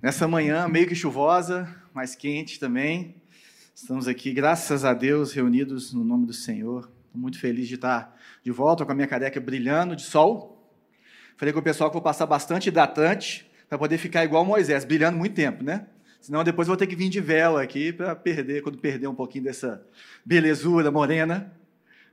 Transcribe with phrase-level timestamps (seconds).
[0.00, 3.16] Nessa manhã, meio que chuvosa, mas quente também,
[3.74, 6.88] estamos aqui, graças a Deus, reunidos no nome do Senhor.
[7.06, 10.72] Estou muito feliz de estar de volta com a minha careca brilhando de sol.
[11.36, 15.18] Falei com o pessoal que vou passar bastante hidratante para poder ficar igual Moisés, brilhando
[15.18, 15.88] muito tempo, né?
[16.20, 19.42] Senão depois vou ter que vir de vela aqui para perder, quando perder um pouquinho
[19.42, 19.84] dessa
[20.24, 21.52] belezura morena,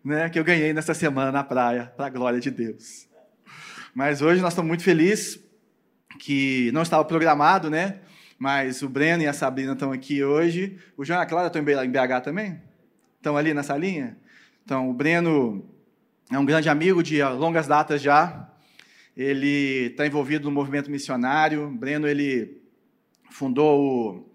[0.04, 3.08] né, que eu ganhei nessa semana na praia, para a glória de Deus.
[3.94, 5.45] Mas hoje nós estamos muito felizes
[6.20, 8.00] que não estava programado, né?
[8.38, 10.78] Mas o Breno e a Sabrina estão aqui hoje.
[10.97, 12.61] O João e a Clara estão em BH também?
[13.18, 14.18] Estão ali na salinha?
[14.64, 15.65] Então, o Breno
[16.32, 18.50] é um grande amigo de longas datas já.
[19.15, 21.68] Ele está envolvido no movimento missionário.
[21.68, 22.61] O Breno, ele
[23.29, 24.29] fundou o,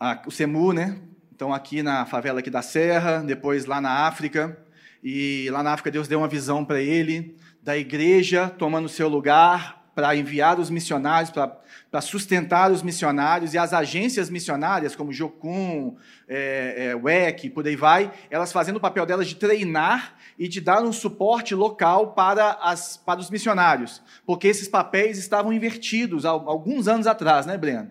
[0.00, 0.98] a, o CEMU, né?
[1.34, 4.58] Então, aqui na favela aqui da Serra, depois lá na África.
[5.02, 9.81] E lá na África, Deus deu uma visão para ele da igreja tomando seu lugar,
[9.94, 16.90] para enviar os missionários, para sustentar os missionários, e as agências missionárias, como Jocum, é,
[16.90, 20.82] é, WEC, por aí vai, elas fazendo o papel delas de treinar e de dar
[20.82, 26.88] um suporte local para, as, para os missionários, porque esses papéis estavam invertidos há alguns
[26.88, 27.90] anos atrás, né, Breno?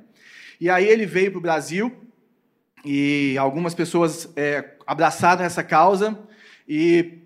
[0.59, 1.95] E aí ele veio para o Brasil,
[2.83, 6.17] e algumas pessoas é, abraçaram essa causa,
[6.67, 7.19] e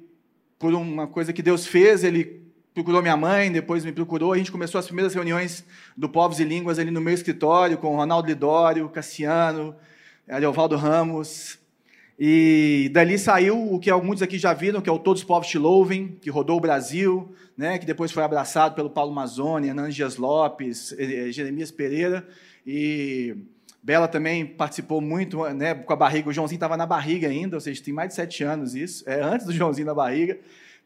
[0.59, 2.44] por uma coisa que Deus fez, ele
[2.75, 4.33] procurou minha mãe, depois me procurou.
[4.33, 5.63] A gente começou as primeiras reuniões
[5.95, 9.73] do Povos e Línguas ali no meu escritório, com o Ronaldo Lidório, Cassiano,
[10.27, 11.57] Leovaldo Ramos.
[12.19, 15.47] E dali saiu o que muitos aqui já viram, que é o Todos os Povos
[15.47, 19.95] Te Louvem, que rodou o Brasil, né, que depois foi abraçado pelo Paulo Mazzoni, Hernandes
[19.95, 22.27] Dias Lopes, eh, eh, Jeremias Pereira.
[22.67, 23.37] E
[23.81, 26.29] Bela também participou muito né, com a barriga.
[26.29, 29.21] O Joãozinho estava na barriga ainda, ou seja, tem mais de sete anos isso, é
[29.21, 30.37] antes do Joãozinho na barriga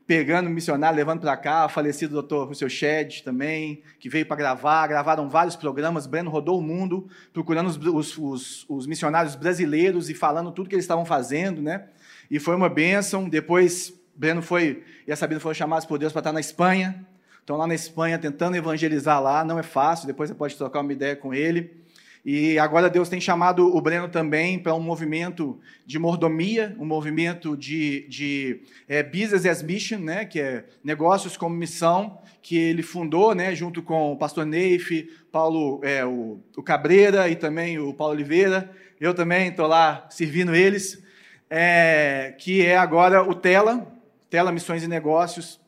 [0.10, 4.88] pegando missionário, levando para cá, o falecido doutor Rousseau Shed também, que veio para gravar,
[4.88, 10.16] gravaram vários programas, Breno rodou o mundo, procurando os, os, os, os, missionários brasileiros e
[10.16, 11.90] falando tudo que eles estavam fazendo, né?
[12.32, 16.22] E foi uma bênção, depois Breno foi, e a Sabina foram chamados por Deus para
[16.22, 17.06] estar na Espanha,
[17.40, 20.92] estão lá na Espanha tentando evangelizar lá, não é fácil, depois você pode trocar uma
[20.92, 21.79] ideia com ele,
[22.24, 27.56] e agora Deus tem chamado o Breno também para um movimento de mordomia, um movimento
[27.56, 33.34] de, de é, business as mission, né, que é negócios como missão, que ele fundou
[33.34, 38.14] né, junto com o pastor Neif, Paulo, é, o, o Cabreira e também o Paulo
[38.14, 38.70] Oliveira.
[39.00, 41.02] Eu também estou lá servindo eles,
[41.50, 43.88] é, que é agora o Tela,
[44.30, 45.60] Tela Missões e Negócios,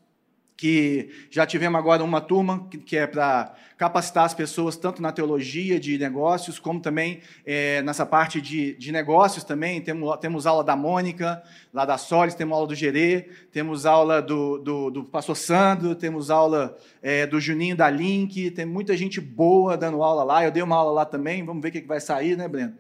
[0.62, 5.80] que já tivemos agora uma turma que, é para capacitar as pessoas tanto na teologia
[5.80, 9.82] de negócios, como também é, nessa parte de, de negócios também.
[9.82, 11.42] Temos, temos aula da Mônica,
[11.74, 16.30] lá da Solis, temos aula do Gerê, temos aula do, do, do pastor Sandro, temos
[16.30, 20.46] aula é, do Juninho da Link, tem muita gente boa dando aula lá.
[20.46, 22.76] Eu dei uma aula lá também, vamos ver o que vai sair, né, Breno?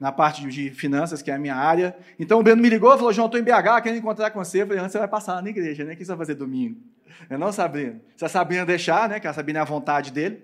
[0.00, 1.94] Na parte de finanças, que é a minha área.
[2.18, 4.62] Então o Breno me ligou e falou: João, estou em BH, querendo encontrar com você.
[4.62, 5.92] Eu falei: você vai passar lá na igreja, né?
[5.92, 6.80] O que você vai fazer domingo?
[7.28, 8.00] Eu não, Sabrina.
[8.16, 9.20] Se a Sabrina deixar, né?
[9.20, 10.42] Que a Sabrina é a vontade dele.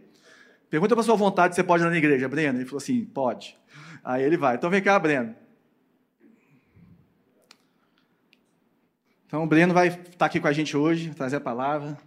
[0.68, 2.58] Pergunta para sua vontade se você pode ir na igreja, Breno.
[2.58, 3.56] Ele falou assim: pode.
[4.04, 4.56] Aí ele vai.
[4.56, 5.34] Então vem cá, Breno.
[9.26, 11.98] Então o Breno vai estar aqui com a gente hoje, trazer a palavra.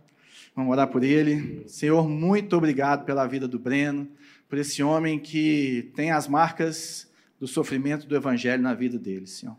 [0.56, 1.64] Vamos orar por ele.
[1.68, 4.08] Senhor, muito obrigado pela vida do Breno,
[4.48, 7.09] por esse homem que tem as marcas
[7.40, 9.58] do sofrimento do evangelho na vida dele, Senhor.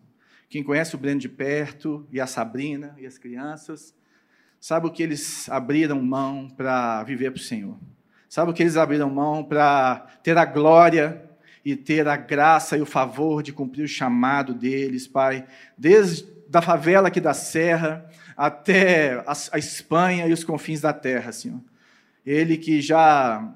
[0.48, 3.94] Quem conhece o Breno de perto, e a Sabrina, e as crianças,
[4.60, 7.78] Sabe o que eles abriram mão para viver para o Senhor?
[8.28, 11.24] Sabe o que eles abriram mão para ter a glória
[11.64, 15.47] e ter a graça e o favor de cumprir o chamado deles, Pai?
[15.78, 18.04] Desde da favela aqui da Serra
[18.36, 21.60] até a, a Espanha e os confins da terra, Senhor.
[22.26, 23.54] Ele que já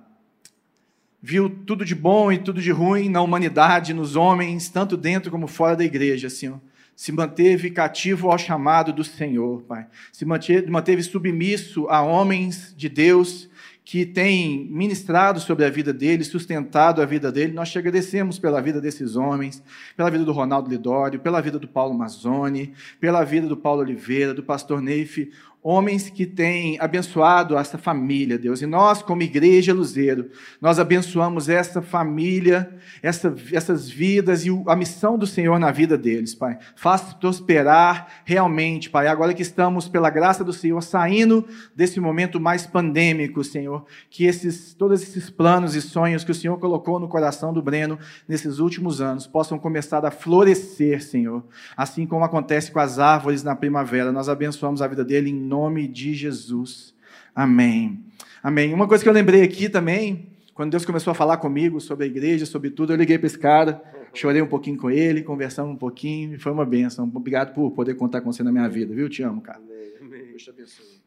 [1.27, 5.47] viu tudo de bom e tudo de ruim na humanidade, nos homens, tanto dentro como
[5.47, 6.61] fora da igreja, Senhor
[6.97, 9.85] se manteve cativo ao chamado do Senhor, Pai.
[10.13, 13.49] Se manteve, manteve submisso a homens de Deus
[13.85, 17.53] que têm ministrado sobre a vida dele, sustentado a vida dele.
[17.53, 19.63] Nós te agradecemos pela vida desses homens,
[19.97, 24.33] pela vida do Ronaldo Lidório, pela vida do Paulo Mazzoni, pela vida do Paulo Oliveira,
[24.33, 25.31] do pastor Neif,
[25.67, 28.61] homens que têm abençoado essa família, Deus.
[28.61, 30.29] E nós, como igreja Luzeiro,
[30.61, 32.71] nós abençoamos essa família,
[33.03, 36.59] essa, essas vidas e a missão do Senhor na vida deles, Pai.
[36.77, 39.07] Faça prosperar realmente, Pai.
[39.07, 41.43] Agora que estamos, pela graça do Senhor, saindo
[41.75, 46.59] desse momento mais pandêmico, Senhor, que esses, todos esses planos e sonhos que o Senhor
[46.59, 51.43] colocou no coração do Breno nesses últimos anos possam começar a florescer, Senhor.
[51.75, 54.13] Assim como acontece com as árvores na primavera.
[54.13, 55.54] Nós abençoamos a vida dele em nome
[55.93, 56.95] de Jesus.
[57.35, 58.05] Amém.
[58.43, 58.73] Amém.
[58.73, 62.07] Uma coisa que eu lembrei aqui também, Quando Deus começou a falar comigo sobre a
[62.07, 63.83] igreja, sobre tudo, eu liguei para esse cara,
[64.15, 67.11] chorei um pouquinho com ele, conversamos um pouquinho, e foi uma benção.
[67.13, 69.09] Obrigado por poder contar com você na minha vida, viu?
[69.09, 69.61] Te amo, cara.
[70.01, 70.27] Amém.
[70.29, 71.03] Deus te abençoe.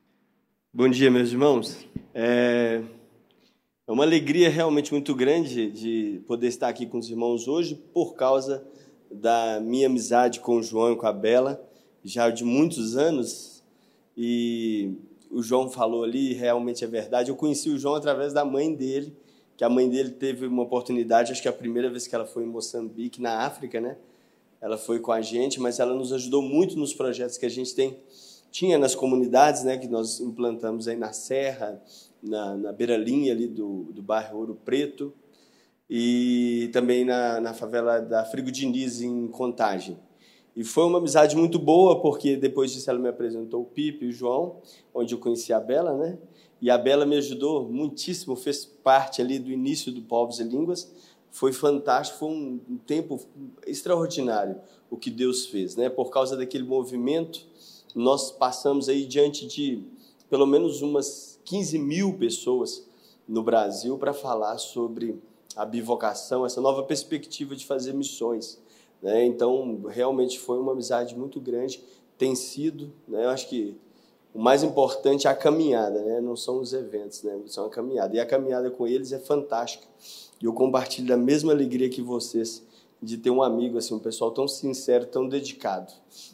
[0.74, 1.88] Bom dia, meus irmãos.
[2.14, 2.82] É...
[3.88, 8.16] é uma alegria realmente muito grande de poder estar aqui com os irmãos hoje por
[8.16, 8.66] causa
[9.12, 11.62] da minha amizade com o João e com a Bela,
[12.04, 13.57] já de muitos anos.
[14.18, 14.96] E
[15.30, 17.30] o João falou ali, realmente é verdade.
[17.30, 19.16] Eu conheci o João através da mãe dele,
[19.56, 22.26] que a mãe dele teve uma oportunidade, acho que é a primeira vez que ela
[22.26, 23.98] foi em Moçambique, na África, né?
[24.60, 27.76] Ela foi com a gente, mas ela nos ajudou muito nos projetos que a gente
[27.76, 27.96] tem
[28.52, 31.82] tinha nas comunidades, né, que nós implantamos aí na Serra,
[32.22, 35.14] na, na beira-linha ali do, do bairro Ouro Preto,
[35.90, 39.98] e também na, na favela da Frigo Diniz, em Contagem.
[40.58, 44.10] E foi uma amizade muito boa, porque depois disso ela me apresentou o Pipe e
[44.10, 44.56] o João,
[44.92, 46.18] onde eu conheci a Bela, né?
[46.60, 50.92] E a Bela me ajudou muitíssimo, fez parte ali do início do Povos e Línguas.
[51.30, 53.20] Foi fantástico, foi um tempo
[53.68, 54.60] extraordinário
[54.90, 55.92] o que Deus fez, né?
[55.92, 57.46] Por causa daquele movimento,
[57.94, 59.84] nós passamos aí diante de
[60.28, 62.84] pelo menos umas 15 mil pessoas
[63.28, 65.22] no Brasil para falar sobre
[65.56, 68.60] a bivocação, essa nova perspectiva de fazer missões.
[69.02, 69.26] Né?
[69.26, 71.84] Então, realmente foi uma amizade muito grande,
[72.18, 73.26] tem sido, né?
[73.26, 73.78] eu acho que
[74.34, 76.22] o mais importante é a caminhada, né?
[76.22, 77.40] não são os eventos, né?
[77.48, 78.16] são a caminhada.
[78.16, 79.88] E a caminhada com eles é fantástica.
[80.42, 82.64] E eu compartilho da mesma alegria que vocês
[83.02, 85.94] de ter um amigo, assim, um pessoal tão sincero, tão dedicado.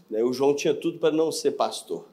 [0.10, 0.24] Né?
[0.24, 2.06] O João tinha tudo para não ser pastor,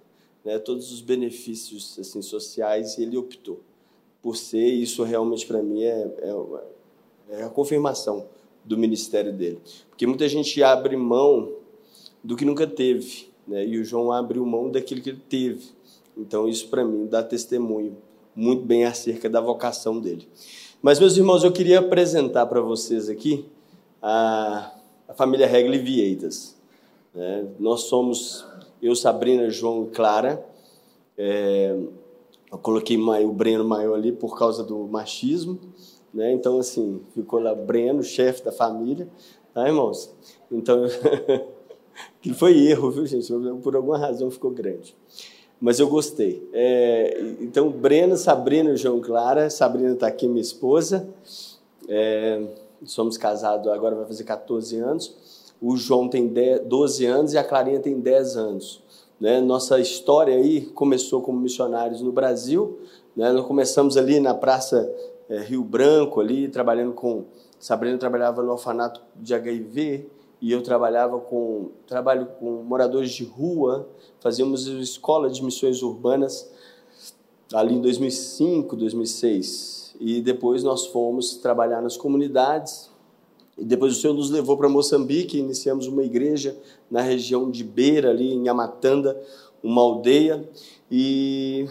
[0.44, 0.58] né?
[0.58, 3.60] todos os benefícios assim sociais, e ele optou
[4.20, 4.66] por ser.
[4.66, 6.10] Isso realmente para mim é,
[7.30, 8.26] é, é a confirmação
[8.64, 9.58] do ministério dele.
[9.88, 11.52] Porque muita gente abre mão
[12.22, 13.66] do que nunca teve, né?
[13.66, 15.70] e o João abriu mão daquilo que ele teve.
[16.16, 17.96] Então, isso para mim dá testemunho
[18.34, 20.28] muito bem acerca da vocação dele.
[20.82, 23.44] Mas, meus irmãos, eu queria apresentar para vocês aqui
[24.00, 24.72] a,
[25.08, 26.56] a família Regli Vieitas.
[27.14, 27.46] Né?
[27.58, 28.46] Nós somos,
[28.82, 30.44] eu, Sabrina, João e Clara.
[31.18, 31.76] É,
[32.50, 35.58] eu coloquei o Breno maior ali por causa do machismo.
[36.12, 36.32] Né?
[36.32, 39.08] Então, assim, ficou lá Breno, chefe da família,
[39.54, 40.14] tá, irmãos?
[40.50, 40.84] Então,
[42.20, 43.32] que foi erro, viu, gente?
[43.62, 44.96] Por alguma razão ficou grande.
[45.60, 46.48] Mas eu gostei.
[46.52, 49.50] É, então, Breno, Sabrina e João Clara.
[49.50, 51.06] Sabrina está aqui, minha esposa.
[51.86, 52.42] É,
[52.84, 55.52] somos casados agora, vai fazer 14 anos.
[55.60, 58.82] O João tem 10, 12 anos e a Clarinha tem 10 anos.
[59.20, 59.40] Né?
[59.40, 62.78] Nossa história aí começou como missionários no Brasil.
[63.14, 63.30] Né?
[63.30, 64.90] Nós começamos ali na Praça
[65.30, 67.24] é, Rio Branco ali, trabalhando com
[67.58, 70.08] Sabrina trabalhava no orfanato de HIV
[70.42, 73.88] e eu trabalhava com trabalho com moradores de rua,
[74.18, 76.50] fazíamos escola de missões urbanas
[77.52, 79.96] ali em 2005, 2006.
[80.00, 82.90] E depois nós fomos trabalhar nas comunidades.
[83.58, 86.56] E depois o Senhor nos levou para Moçambique, iniciamos uma igreja
[86.90, 89.20] na região de Beira ali em Amatanda,
[89.62, 90.48] uma aldeia,
[90.90, 91.68] e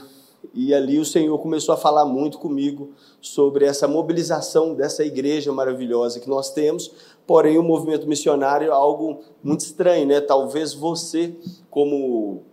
[0.53, 2.91] e ali o Senhor começou a falar muito comigo
[3.21, 6.91] sobre essa mobilização dessa igreja maravilhosa que nós temos.
[7.27, 10.19] Porém, o movimento missionário é algo muito estranho, né?
[10.19, 11.35] Talvez você,
[11.69, 12.43] como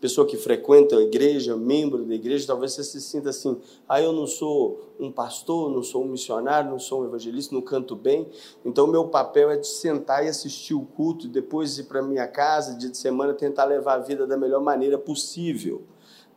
[0.00, 3.58] pessoa que frequenta a igreja, membro da igreja, talvez você se sinta assim:
[3.88, 7.62] ah, eu não sou um pastor, não sou um missionário, não sou um evangelista, não
[7.62, 8.28] canto bem.
[8.64, 12.76] Então, meu papel é de sentar e assistir o culto, depois ir para minha casa,
[12.76, 15.82] dia de semana, tentar levar a vida da melhor maneira possível.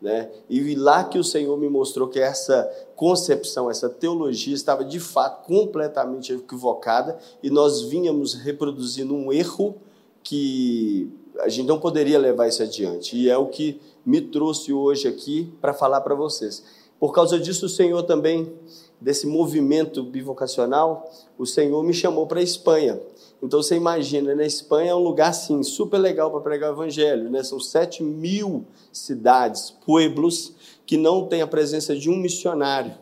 [0.01, 0.29] Né?
[0.47, 5.45] E lá que o Senhor me mostrou que essa concepção, essa teologia estava de fato
[5.47, 9.75] completamente equivocada e nós vínhamos reproduzindo um erro
[10.23, 13.15] que a gente não poderia levar isso adiante.
[13.17, 16.63] E é o que me trouxe hoje aqui para falar para vocês.
[16.99, 18.51] Por causa disso, o Senhor também,
[18.99, 22.99] desse movimento bivocacional, o Senhor me chamou para a Espanha.
[23.41, 24.47] Então você imagina, na né?
[24.47, 27.43] Espanha é um lugar assim, super legal para pregar o evangelho, né?
[27.43, 30.53] São 7 mil cidades, pueblos,
[30.85, 32.95] que não tem a presença de um missionário.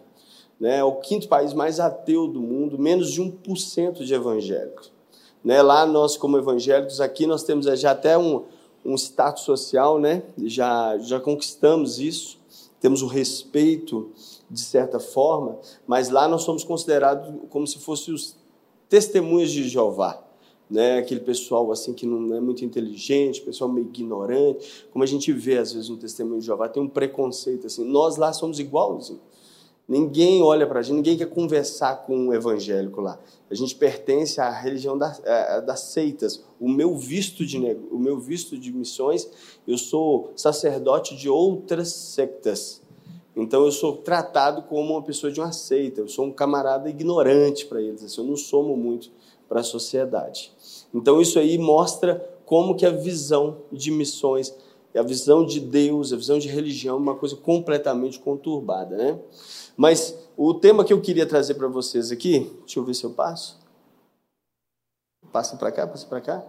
[0.60, 0.80] Né?
[0.80, 4.92] É o quinto país mais ateu do mundo, menos de 1% de evangélicos.
[5.44, 5.62] Né?
[5.62, 8.44] Lá nós, como evangélicos, aqui nós temos já até um,
[8.84, 10.24] um status social, né?
[10.44, 12.40] já, já conquistamos isso,
[12.80, 14.12] temos o respeito
[14.50, 18.36] de certa forma, mas lá nós somos considerados como se fossem os
[18.90, 20.25] testemunhas de Jeová
[20.70, 20.98] né?
[20.98, 25.58] Aquele pessoal assim que não é muito inteligente, pessoal meio ignorante, como a gente vê
[25.58, 27.84] às vezes no testemunho de Jeová, tem um preconceito assim.
[27.84, 29.14] Nós lá somos iguais.
[29.88, 33.20] Ninguém olha para a gente, ninguém quer conversar com um evangélico lá.
[33.52, 35.22] A gente pertence à religião das,
[35.64, 36.44] das seitas.
[36.60, 37.58] O meu visto de
[37.92, 39.30] o meu visto de missões,
[39.68, 42.82] eu sou sacerdote de outras sectas.
[43.36, 47.66] Então eu sou tratado como uma pessoa de uma seita, eu sou um camarada ignorante
[47.66, 49.12] para eles, assim, eu não somo muito
[49.48, 50.54] para a sociedade.
[50.96, 54.56] Então isso aí mostra como que a visão de missões,
[54.96, 59.20] a visão de Deus, a visão de religião é uma coisa completamente conturbada, né?
[59.76, 63.10] Mas o tema que eu queria trazer para vocês aqui, deixa eu ver se eu
[63.10, 63.60] passo.
[65.34, 66.46] Passa para cá, passa para cá.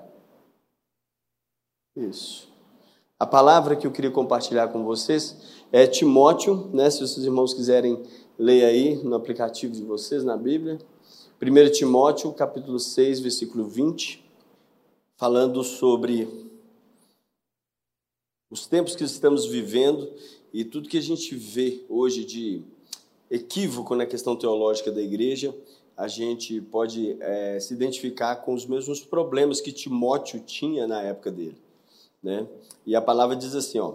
[1.97, 2.49] Isso.
[3.19, 5.37] A palavra que eu queria compartilhar com vocês
[5.73, 6.89] é Timóteo, né?
[6.89, 8.01] Se os irmãos quiserem
[8.39, 10.79] ler aí no aplicativo de vocês, na Bíblia.
[11.43, 14.26] 1 Timóteo, capítulo 6, versículo 20,
[15.17, 16.29] falando sobre
[18.51, 20.13] os tempos que estamos vivendo
[20.53, 22.63] e tudo que a gente vê hoje de
[23.31, 25.55] equívoco na questão teológica da igreja,
[25.97, 31.31] a gente pode é, se identificar com os mesmos problemas que Timóteo tinha na época
[31.31, 31.57] dele.
[32.23, 32.47] Né?
[32.85, 33.95] E a palavra diz assim, ó,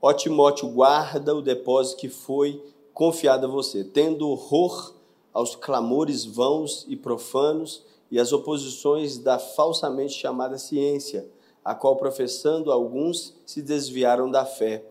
[0.00, 2.62] ó Timóteo, guarda o depósito que foi
[2.94, 4.94] confiado a você, tendo horror
[5.32, 11.26] aos clamores vãos e profanos e às oposições da falsamente chamada ciência,
[11.64, 14.84] a qual professando alguns se desviaram da fé.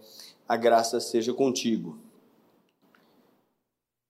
[0.49, 1.99] A graça seja contigo.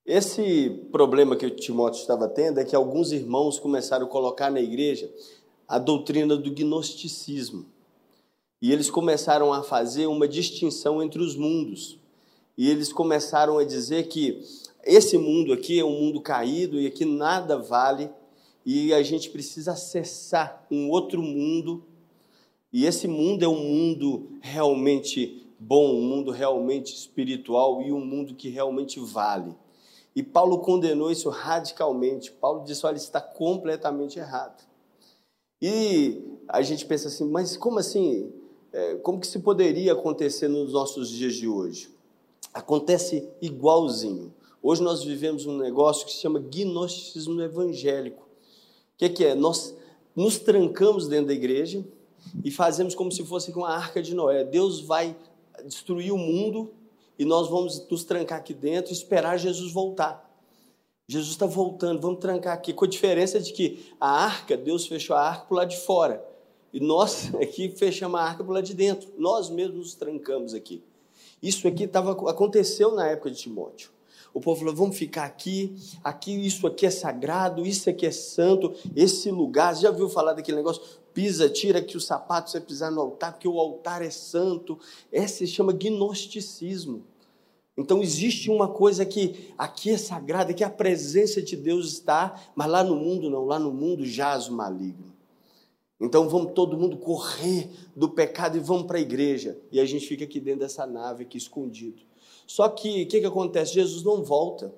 [0.06, 4.62] Esse problema que o Timóteo estava tendo é que alguns irmãos começaram a colocar na
[4.62, 5.12] igreja
[5.68, 7.66] a doutrina do gnosticismo.
[8.62, 11.98] E eles começaram a fazer uma distinção entre os mundos.
[12.56, 14.42] E eles começaram a dizer que
[14.82, 18.10] esse mundo aqui é um mundo caído e aqui nada vale,
[18.64, 21.84] e a gente precisa acessar um outro mundo.
[22.72, 28.34] E esse mundo é um mundo realmente bom, um mundo realmente espiritual e um mundo
[28.34, 29.54] que realmente vale.
[30.14, 32.30] E Paulo condenou isso radicalmente.
[32.32, 34.62] Paulo disse: olha, está completamente errado.
[35.60, 38.32] E a gente pensa assim, mas como assim?
[38.72, 41.90] É, como que se poderia acontecer nos nossos dias de hoje?
[42.52, 44.34] Acontece igualzinho.
[44.62, 48.31] Hoje nós vivemos um negócio que se chama gnosticismo evangélico.
[49.02, 49.34] O que, que é?
[49.34, 49.74] Nós
[50.14, 51.84] nos trancamos dentro da igreja
[52.44, 54.44] e fazemos como se fosse uma arca de Noé.
[54.44, 55.16] Deus vai
[55.64, 56.72] destruir o mundo
[57.18, 60.30] e nós vamos nos trancar aqui dentro e esperar Jesus voltar.
[61.08, 65.16] Jesus está voltando, vamos trancar aqui, com a diferença de que a arca, Deus fechou
[65.16, 66.24] a arca para lado de fora,
[66.72, 70.80] e nós aqui fechamos a arca para lado de dentro, nós mesmos nos trancamos aqui.
[71.42, 73.90] Isso aqui tava, aconteceu na época de Timóteo.
[74.34, 78.74] O povo falou: vamos ficar aqui, aqui, isso aqui é sagrado, isso aqui é santo,
[78.96, 79.74] esse lugar.
[79.74, 80.82] Você já viu falar daquele negócio?
[81.12, 84.78] Pisa, tira que o sapato você pisar no altar, porque o altar é santo.
[85.12, 87.04] Esse se chama gnosticismo.
[87.76, 92.68] Então existe uma coisa que aqui é sagrada, que a presença de Deus está, mas
[92.70, 95.12] lá no mundo não, lá no mundo jaz o maligno.
[96.00, 99.58] Então vamos todo mundo correr do pecado e vamos para a igreja.
[99.70, 102.02] E a gente fica aqui dentro dessa nave aqui escondido.
[102.52, 103.72] Só que o que, que acontece?
[103.72, 104.74] Jesus não volta.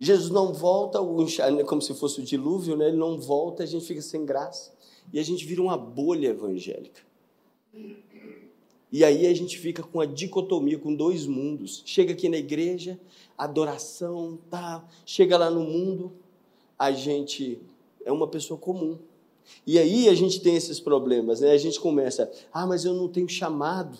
[0.00, 0.98] Jesus não volta,
[1.66, 2.88] como se fosse o dilúvio, né?
[2.88, 4.72] ele não volta, a gente fica sem graça.
[5.12, 7.02] E a gente vira uma bolha evangélica.
[8.90, 11.82] E aí a gente fica com a dicotomia, com dois mundos.
[11.84, 12.98] Chega aqui na igreja,
[13.36, 14.82] adoração, tá.
[15.04, 16.14] Chega lá no mundo,
[16.78, 17.60] a gente
[18.06, 18.98] é uma pessoa comum.
[19.66, 21.50] E aí a gente tem esses problemas, né?
[21.50, 23.98] A gente começa, ah, mas eu não tenho chamado.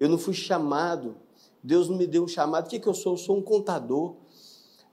[0.00, 1.24] Eu não fui chamado.
[1.66, 2.66] Deus não me deu um chamado.
[2.66, 3.14] O que, que eu sou?
[3.14, 4.14] Eu sou um contador.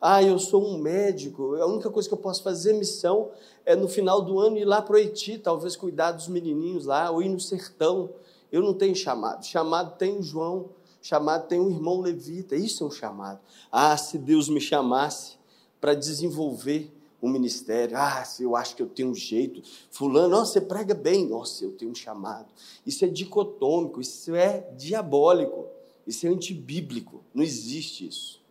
[0.01, 1.53] Ah, eu sou um médico.
[1.55, 3.29] A única coisa que eu posso fazer missão
[3.63, 7.11] é no final do ano ir lá para o Haiti, talvez cuidar dos menininhos lá,
[7.11, 8.09] ou ir no sertão.
[8.51, 9.45] Eu não tenho chamado.
[9.45, 12.55] Chamado tem o João, chamado tem o irmão levita.
[12.55, 13.39] Isso é um chamado.
[13.71, 15.37] Ah, se Deus me chamasse
[15.79, 17.95] para desenvolver um ministério.
[17.97, 19.61] Ah, se eu acho que eu tenho um jeito.
[19.91, 21.27] Fulano, nossa, você prega bem.
[21.27, 22.47] Nossa, eu tenho um chamado.
[22.83, 25.67] Isso é dicotômico, isso é diabólico,
[26.05, 27.23] isso é antibíblico.
[27.33, 28.43] Não existe isso.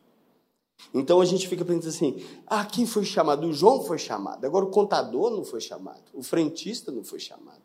[0.92, 3.46] Então a gente fica pensando assim: ah, quem foi chamado?
[3.46, 4.44] O João foi chamado.
[4.44, 6.02] Agora o contador não foi chamado.
[6.12, 7.62] O frentista não foi chamado.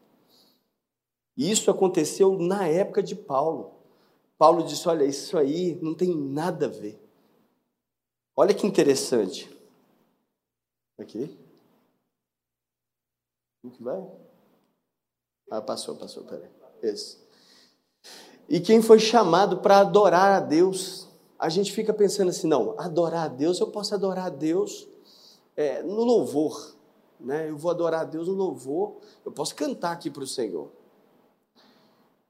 [1.36, 3.76] E isso aconteceu na época de Paulo.
[4.38, 7.00] Paulo disse: Olha, isso aí não tem nada a ver.
[8.36, 9.50] Olha que interessante.
[10.98, 11.38] Aqui.
[13.64, 14.02] O que vai?
[15.50, 16.50] Ah, passou, passou, peraí.
[16.82, 17.27] Esse.
[18.50, 23.26] E quem foi chamado para adorar a Deus, a gente fica pensando assim: não, adorar
[23.26, 24.88] a Deus, eu posso adorar a Deus
[25.56, 26.76] é, no louvor.
[27.20, 27.50] Né?
[27.50, 30.70] Eu vou adorar a Deus no louvor, eu posso cantar aqui para o Senhor.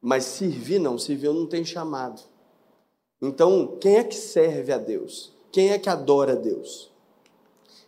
[0.01, 2.21] Mas servir não, servir eu não tenho chamado.
[3.21, 5.33] Então, quem é que serve a Deus?
[5.51, 6.91] Quem é que adora a Deus?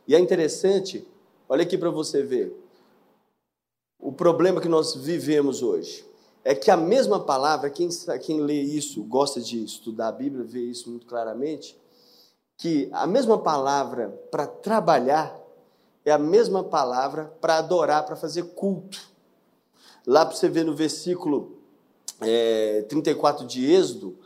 [0.07, 1.07] E é interessante,
[1.47, 2.51] olha aqui para você ver,
[3.99, 6.08] o problema que nós vivemos hoje
[6.43, 7.89] é que a mesma palavra, quem,
[8.21, 11.77] quem lê isso, gosta de estudar a Bíblia, vê isso muito claramente,
[12.57, 15.37] que a mesma palavra para trabalhar
[16.05, 18.99] é a mesma palavra para adorar, para fazer culto.
[20.05, 21.57] Lá para você ver no versículo
[22.21, 24.17] é, 34 de Êxodo,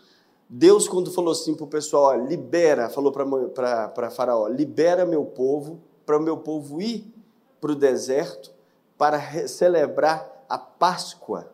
[0.49, 5.79] Deus, quando falou assim para o pessoal, ó, libera, falou para Faraó: libera meu povo,
[6.05, 7.11] para o meu povo ir
[7.59, 8.51] para o deserto
[8.97, 11.52] para celebrar a Páscoa.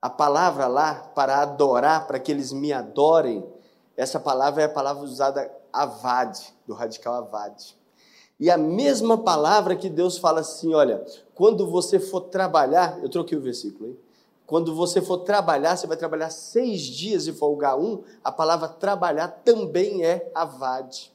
[0.00, 3.44] A palavra lá, para adorar, para que eles me adorem,
[3.96, 7.54] essa palavra é a palavra usada avad, do radical avad.
[8.38, 11.04] E a mesma palavra que Deus fala assim: olha,
[11.34, 13.98] quando você for trabalhar, eu troquei o versículo, hein?
[14.46, 19.28] Quando você for trabalhar, você vai trabalhar seis dias e folgar um, a palavra trabalhar
[19.44, 21.12] também é avad.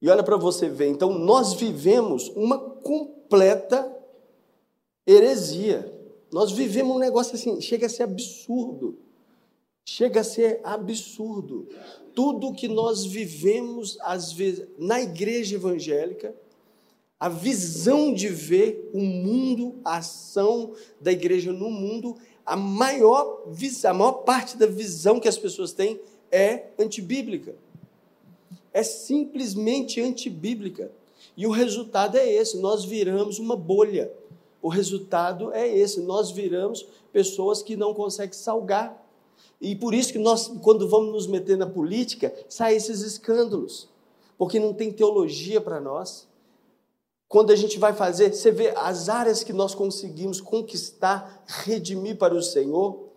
[0.00, 3.94] E olha para você ver, então nós vivemos uma completa
[5.06, 5.97] heresia.
[6.30, 8.98] Nós vivemos um negócio assim, chega a ser absurdo.
[9.84, 11.66] Chega a ser absurdo.
[12.14, 16.34] Tudo que nós vivemos, às vezes, na igreja evangélica,
[17.18, 22.16] a visão de ver o mundo, a ação da igreja no mundo,
[22.46, 23.44] a maior,
[23.84, 27.56] a maior parte da visão que as pessoas têm é antibíblica.
[28.72, 30.92] É simplesmente antibíblica.
[31.36, 34.12] E o resultado é esse: nós viramos uma bolha.
[34.60, 39.04] O resultado é esse: nós viramos pessoas que não conseguem salgar.
[39.60, 43.88] E por isso que nós, quando vamos nos meter na política, saem esses escândalos.
[44.36, 46.28] Porque não tem teologia para nós
[47.28, 52.34] quando a gente vai fazer, você vê as áreas que nós conseguimos conquistar, redimir para
[52.34, 53.07] o Senhor,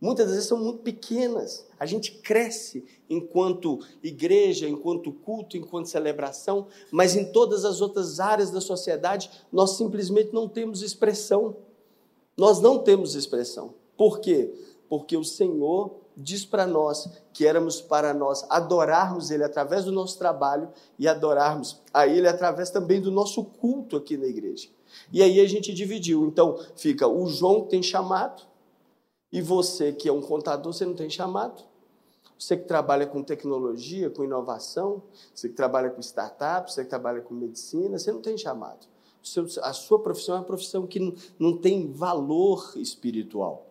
[0.00, 1.66] muitas vezes são muito pequenas.
[1.78, 8.50] A gente cresce enquanto igreja, enquanto culto, enquanto celebração, mas em todas as outras áreas
[8.50, 11.56] da sociedade nós simplesmente não temos expressão.
[12.36, 13.74] Nós não temos expressão.
[13.96, 14.52] Por quê?
[14.88, 20.18] Porque o Senhor diz para nós que éramos para nós adorarmos Ele através do nosso
[20.18, 24.68] trabalho e adorarmos a Ele através também do nosso culto aqui na igreja.
[25.12, 26.26] E aí a gente dividiu.
[26.26, 28.42] Então fica o João que tem chamado,
[29.32, 31.62] e você que é um contador, você não tem chamado.
[32.38, 35.02] Você que trabalha com tecnologia, com inovação,
[35.34, 38.86] você que trabalha com startup, você que trabalha com medicina, você não tem chamado.
[39.62, 43.66] A sua profissão é uma profissão que não tem valor espiritual.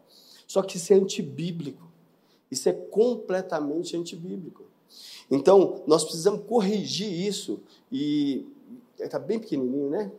[0.45, 1.89] Só que isso é antibíblico.
[2.51, 4.65] Isso é completamente antibíblico.
[5.29, 7.59] Então, nós precisamos corrigir isso.
[7.91, 8.47] E
[8.99, 10.11] está bem pequenininho, né?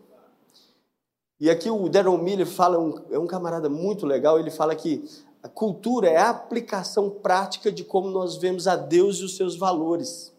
[1.39, 2.77] E aqui o Darren Miller fala,
[3.11, 5.03] é um camarada muito legal, ele fala que
[5.43, 9.57] a cultura é a aplicação prática de como nós vemos a Deus e os seus
[9.57, 10.33] valores.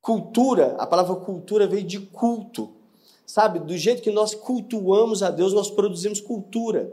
[0.00, 2.72] Cultura, a palavra cultura veio de culto.
[3.24, 6.92] Sabe, do jeito que nós cultuamos a Deus, nós produzimos cultura.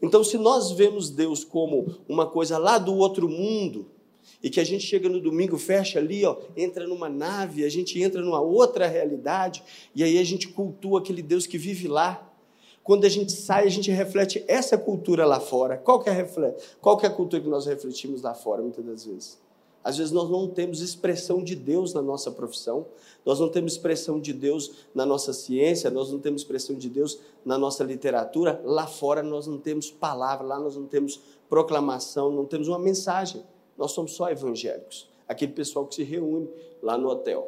[0.00, 3.90] Então, se nós vemos Deus como uma coisa lá do outro mundo,
[4.42, 8.00] e que a gente chega no domingo, fecha ali, ó, entra numa nave, a gente
[8.00, 9.62] entra numa outra realidade,
[9.94, 12.30] e aí a gente cultua aquele Deus que vive lá.
[12.84, 15.78] Quando a gente sai, a gente reflete essa cultura lá fora.
[15.78, 16.28] Qual que é,
[16.82, 19.42] Qual que é a cultura que nós refletimos lá fora, muitas das vezes?
[19.82, 22.86] Às vezes nós não temos expressão de Deus na nossa profissão,
[23.24, 27.18] nós não temos expressão de Deus na nossa ciência, nós não temos expressão de Deus
[27.44, 28.60] na nossa literatura.
[28.64, 33.42] Lá fora nós não temos palavra, lá nós não temos proclamação, não temos uma mensagem.
[33.78, 36.48] Nós somos só evangélicos, aquele pessoal que se reúne
[36.82, 37.46] lá no hotel.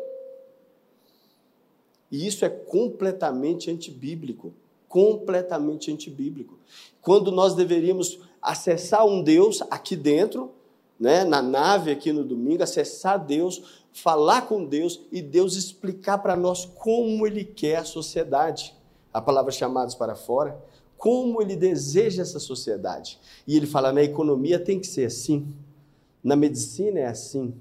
[2.10, 4.54] E isso é completamente antibíblico,
[4.88, 6.58] completamente antibíblico.
[7.00, 10.52] Quando nós deveríamos acessar um Deus aqui dentro,
[10.98, 16.36] né, na nave aqui no domingo, acessar Deus, falar com Deus e Deus explicar para
[16.36, 18.74] nós como Ele quer a sociedade.
[19.12, 20.62] A palavra chamados para fora,
[20.96, 23.18] como Ele deseja essa sociedade.
[23.46, 25.46] E Ele fala: na economia tem que ser assim,
[26.22, 27.54] na medicina é assim,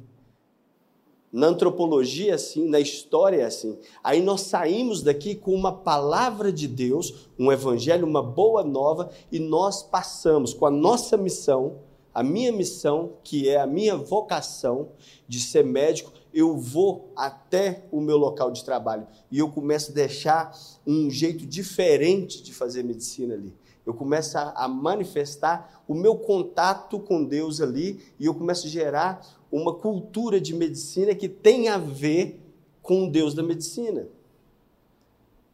[1.35, 3.77] na antropologia é assim, na história é assim.
[4.01, 9.37] Aí nós saímos daqui com uma palavra de Deus, um evangelho, uma boa nova, e
[9.37, 11.79] nós passamos com a nossa missão
[12.15, 14.87] a minha missão, que é a minha vocação
[15.27, 19.93] de ser médico, eu vou até o meu local de trabalho e eu começo a
[19.93, 23.53] deixar um jeito diferente de fazer medicina ali.
[23.85, 29.25] Eu começo a manifestar o meu contato com Deus ali e eu começo a gerar
[29.51, 32.41] uma cultura de medicina que tem a ver
[32.81, 34.07] com o Deus da medicina.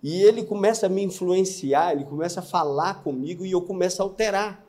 [0.01, 4.05] E ele começa a me influenciar, ele começa a falar comigo e eu começo a
[4.05, 4.65] alterar.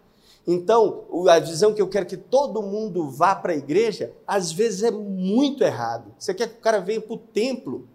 [0.46, 4.83] Então, a visão que eu quero que todo mundo vá para a igreja, às vezes
[4.83, 6.12] é muito errado.
[6.18, 7.88] Você quer que o cara venha para o templo.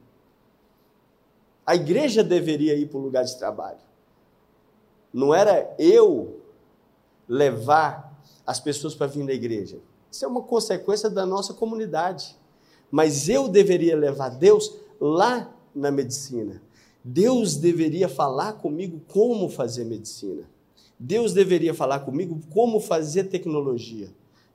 [1.65, 3.86] A igreja deveria ir para o lugar de trabalho.
[5.13, 6.41] Não era eu
[7.27, 9.79] levar as pessoas para vir na igreja.
[10.11, 12.35] Isso é uma consequência da nossa comunidade.
[12.89, 16.61] Mas eu deveria levar Deus lá na medicina.
[17.03, 20.43] Deus deveria falar comigo como fazer medicina.
[20.99, 24.09] Deus deveria falar comigo como fazer tecnologia.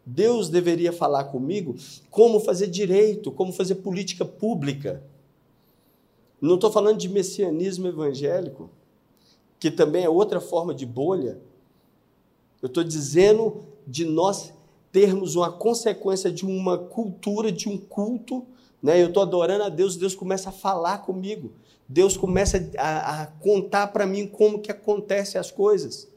[0.04, 1.76] Deus deveria falar comigo
[2.10, 5.02] como fazer direito, como fazer política pública.
[6.40, 8.68] Não estou falando de messianismo evangélico,
[9.62, 11.38] que também é outra forma de bolha.
[12.60, 14.52] Eu estou dizendo de nós
[14.90, 18.44] termos uma consequência de uma cultura, de um culto.
[18.82, 19.00] Né?
[19.00, 21.52] Eu estou adorando a Deus, Deus começa a falar comigo.
[21.86, 26.08] Deus começa a, a contar para mim como que acontecem as coisas.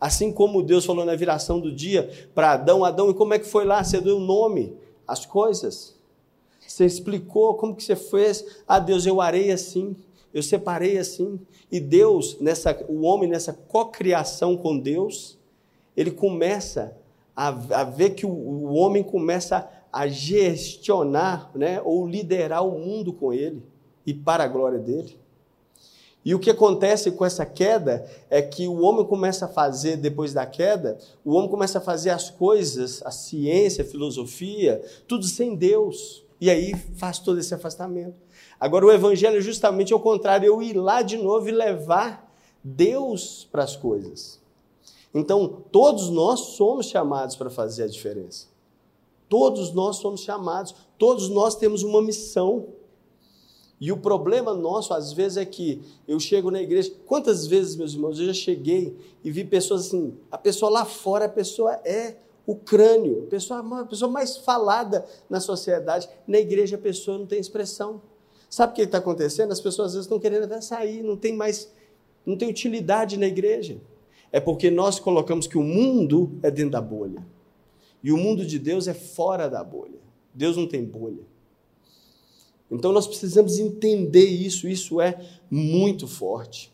[0.00, 3.46] Assim como Deus falou na viração do dia para Adão, Adão, e como é que
[3.46, 3.84] foi lá?
[3.84, 5.94] Você deu o nome, as coisas.
[6.66, 8.44] Você explicou como que você fez.
[8.66, 9.94] Ah, Deus, eu arei assim,
[10.32, 11.40] eu separei assim.
[11.70, 15.38] E Deus, nessa, o homem nessa cocriação com Deus,
[15.96, 16.96] ele começa
[17.36, 23.12] a, a ver que o, o, homem começa a gestionar, né, ou liderar o mundo
[23.12, 23.62] com ele
[24.06, 25.20] e para a glória dele.
[26.24, 30.32] E o que acontece com essa queda é que o homem começa a fazer, depois
[30.32, 35.56] da queda, o homem começa a fazer as coisas, a ciência, a filosofia, tudo sem
[35.56, 36.24] Deus.
[36.40, 38.14] E aí faz todo esse afastamento.
[38.62, 43.48] Agora, o evangelho é justamente ao contrário, eu ir lá de novo e levar Deus
[43.50, 44.40] para as coisas.
[45.12, 48.46] Então, todos nós somos chamados para fazer a diferença.
[49.28, 52.68] Todos nós somos chamados, todos nós temos uma missão.
[53.80, 56.92] E o problema nosso, às vezes, é que eu chego na igreja.
[57.04, 60.16] Quantas vezes, meus irmãos, eu já cheguei e vi pessoas assim.
[60.30, 62.14] A pessoa lá fora, a pessoa é
[62.46, 66.08] o crânio, a pessoa, a pessoa mais falada na sociedade.
[66.28, 68.00] Na igreja, a pessoa não tem expressão.
[68.52, 69.50] Sabe o que está acontecendo?
[69.50, 71.72] As pessoas às vezes estão querendo até sair, não tem mais,
[72.26, 73.80] não tem utilidade na igreja
[74.32, 77.24] é porque nós colocamos que o mundo é dentro da bolha.
[78.02, 80.00] E o mundo de Deus é fora da bolha.
[80.34, 81.22] Deus não tem bolha.
[82.70, 86.72] Então nós precisamos entender isso, isso é muito forte.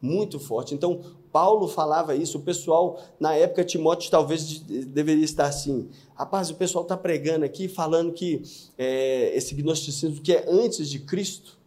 [0.00, 0.74] Muito forte.
[0.74, 1.00] Então,
[1.32, 5.88] Paulo falava isso, o pessoal, na época, Timóteo talvez deveria estar assim.
[6.14, 8.42] Rapaz, o pessoal está pregando aqui, falando que
[8.78, 11.58] é, esse gnosticismo que é antes de Cristo,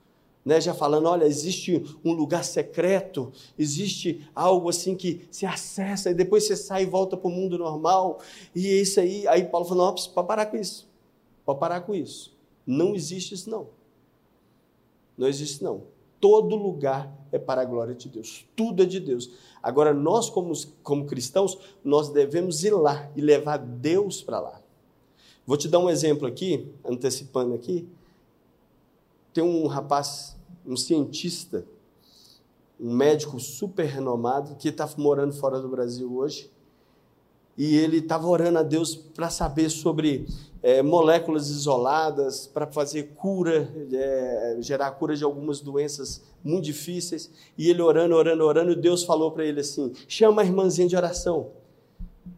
[0.44, 6.14] né, já falando, olha, existe um lugar secreto, existe algo assim que se acessa e
[6.14, 8.20] depois você sai e volta para o mundo normal.
[8.56, 9.28] E é isso aí.
[9.28, 10.88] Aí Paulo falou, não, para parar com isso.
[11.46, 12.36] Para parar com isso.
[12.66, 13.68] Não existe isso não.
[15.18, 15.84] Não existe não.
[16.20, 18.46] Todo lugar é para a glória de Deus.
[18.56, 19.32] Tudo é de Deus.
[19.62, 20.54] Agora, nós como,
[20.84, 24.62] como cristãos, nós devemos ir lá e levar Deus para lá.
[25.46, 27.88] Vou te dar um exemplo aqui, antecipando aqui.
[29.34, 31.66] Tem um rapaz, um cientista,
[32.80, 36.50] um médico super renomado, que está morando fora do Brasil hoje,
[37.60, 40.26] e ele estava orando a Deus para saber sobre
[40.64, 47.30] é, moléculas isoladas, para fazer cura, é, gerar cura de algumas doenças muito difíceis.
[47.58, 50.96] E ele orando, orando, orando, e Deus falou para ele assim: chama a irmãzinha de
[50.96, 51.52] oração.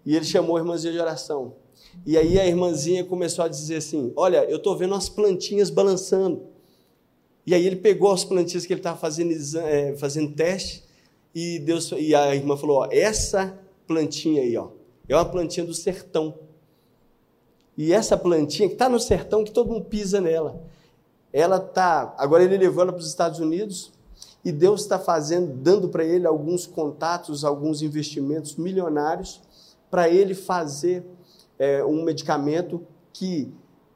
[0.04, 1.54] E ele chamou a irmãzinha de oração.
[2.04, 6.48] E aí a irmãzinha começou a dizer assim: Olha, eu estou vendo as plantinhas balançando.
[7.46, 10.84] E aí ele pegou as plantinhas que ele estava fazendo, é, fazendo teste
[11.36, 13.56] e, Deus, e a irmã falou: ó, essa
[13.88, 14.70] plantinha aí, ó,
[15.08, 16.36] é uma plantinha do sertão.
[17.78, 20.62] E essa plantinha que está no sertão, que todo mundo pisa nela,
[21.34, 22.14] ela está.
[22.18, 23.92] Agora ele levou ela para os Estados Unidos
[24.44, 29.42] e Deus está fazendo, dando para ele alguns contatos, alguns investimentos milionários
[29.90, 31.06] para ele fazer
[31.60, 33.54] é, um medicamento que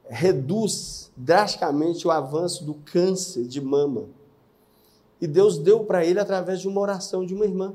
[0.08, 4.04] reduz drasticamente o avanço do câncer de mama.
[5.20, 7.74] E Deus deu para ele através de uma oração de uma irmã.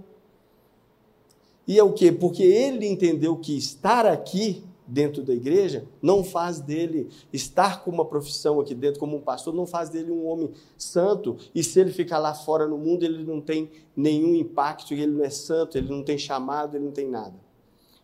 [1.68, 2.12] E é o quê?
[2.12, 8.04] Porque ele entendeu que estar aqui dentro da igreja não faz dele estar com uma
[8.04, 11.38] profissão aqui dentro como um pastor, não faz dele um homem santo.
[11.56, 15.24] E se ele ficar lá fora no mundo, ele não tem nenhum impacto, ele não
[15.24, 17.36] é santo, ele não tem chamado, ele não tem nada.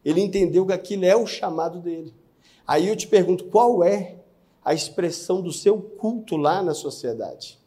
[0.04, 2.14] Ele entendeu que aquilo é o chamado dele.
[2.66, 4.20] Aí eu te pergunto, qual é
[4.64, 7.60] a expressão do seu culto lá na sociedade?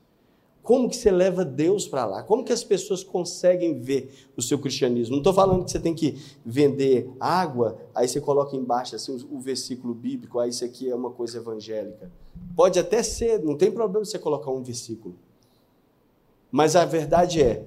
[0.63, 2.23] Como que você leva Deus para lá?
[2.23, 5.13] Como que as pessoas conseguem ver o seu cristianismo?
[5.13, 9.41] Não estou falando que você tem que vender água, aí você coloca embaixo assim, o
[9.41, 12.11] versículo bíblico, aí isso aqui é uma coisa evangélica.
[12.55, 15.17] Pode até ser, não tem problema você colocar um versículo.
[16.51, 17.67] Mas a verdade é,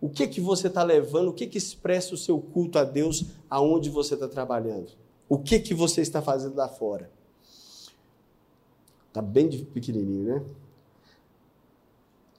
[0.00, 3.26] o que que você está levando, o que que expressa o seu culto a Deus
[3.48, 4.90] aonde você está trabalhando?
[5.28, 7.08] O que que você está fazendo lá fora?
[9.08, 10.42] Está bem pequenininho, né?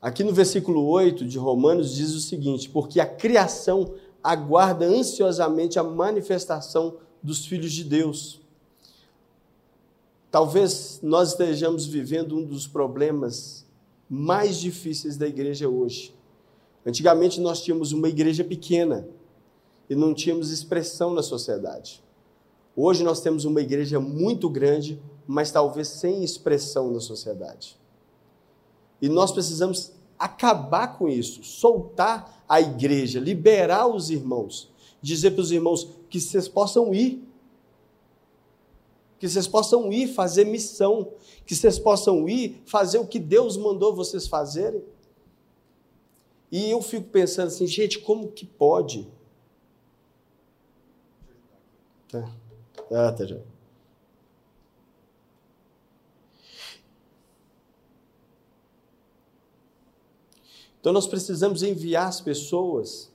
[0.04, 5.84] Aqui no versículo 8 de Romanos diz o seguinte: Porque a criação aguarda ansiosamente a
[5.84, 8.42] manifestação dos filhos de Deus.
[10.30, 13.66] Talvez nós estejamos vivendo um dos problemas
[14.10, 16.14] mais difíceis da igreja hoje.
[16.86, 19.08] Antigamente nós tínhamos uma igreja pequena
[19.90, 22.04] e não tínhamos expressão na sociedade.
[22.76, 27.82] Hoje nós temos uma igreja muito grande, mas talvez sem expressão na sociedade.
[29.04, 35.52] E nós precisamos acabar com isso, soltar a igreja, liberar os irmãos, dizer para os
[35.52, 37.22] irmãos que vocês possam ir,
[39.20, 41.12] que vocês possam ir fazer missão,
[41.46, 44.82] que vocês possam ir fazer o que Deus mandou vocês fazerem.
[46.50, 49.06] E eu fico pensando assim, gente, como que pode?
[52.08, 52.32] Tá.
[52.90, 53.38] Ah, tá já.
[60.84, 63.10] Então nós precisamos enviar as pessoas.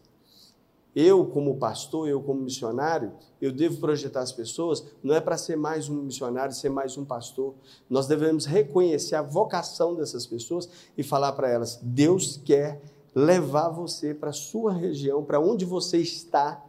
[0.96, 5.54] Eu, como pastor, eu, como missionário, eu devo projetar as pessoas, não é para ser
[5.54, 7.52] mais um missionário, ser mais um pastor.
[7.90, 12.80] Nós devemos reconhecer a vocação dessas pessoas e falar para elas: Deus quer
[13.14, 16.64] levar você para a sua região, para onde você está,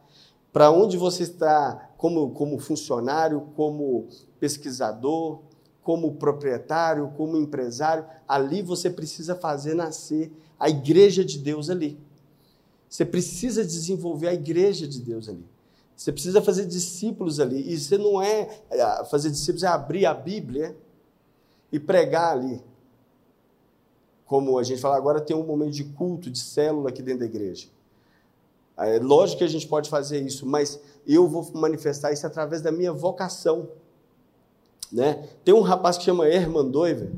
[0.51, 4.05] para onde você está como, como funcionário, como
[4.37, 5.39] pesquisador,
[5.81, 8.05] como proprietário, como empresário.
[8.27, 11.97] Ali você precisa fazer nascer a igreja de Deus ali.
[12.89, 15.45] Você precisa desenvolver a igreja de Deus ali.
[15.95, 17.71] Você precisa fazer discípulos ali.
[17.71, 20.75] E você não é, é fazer discípulos, é abrir a Bíblia
[21.71, 22.61] e pregar ali.
[24.25, 27.25] Como a gente fala agora, tem um momento de culto, de célula aqui dentro da
[27.25, 27.67] igreja.
[28.77, 32.71] É lógico que a gente pode fazer isso, mas eu vou manifestar isso através da
[32.71, 33.69] minha vocação.
[34.91, 35.27] Né?
[35.43, 37.11] Tem um rapaz que chama Herman Doiver,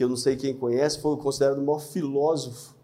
[0.00, 2.74] que eu não sei quem conhece, foi considerado o maior filósofo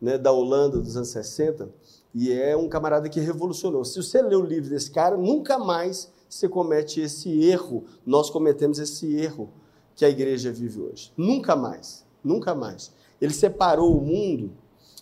[0.00, 1.68] né, da Holanda dos anos 60,
[2.14, 3.84] e é um camarada que revolucionou.
[3.84, 8.78] Se você ler o livro desse cara, nunca mais você comete esse erro, nós cometemos
[8.78, 9.50] esse erro
[9.96, 11.12] que a igreja vive hoje.
[11.16, 12.92] Nunca mais, nunca mais.
[13.20, 14.52] Ele separou o mundo,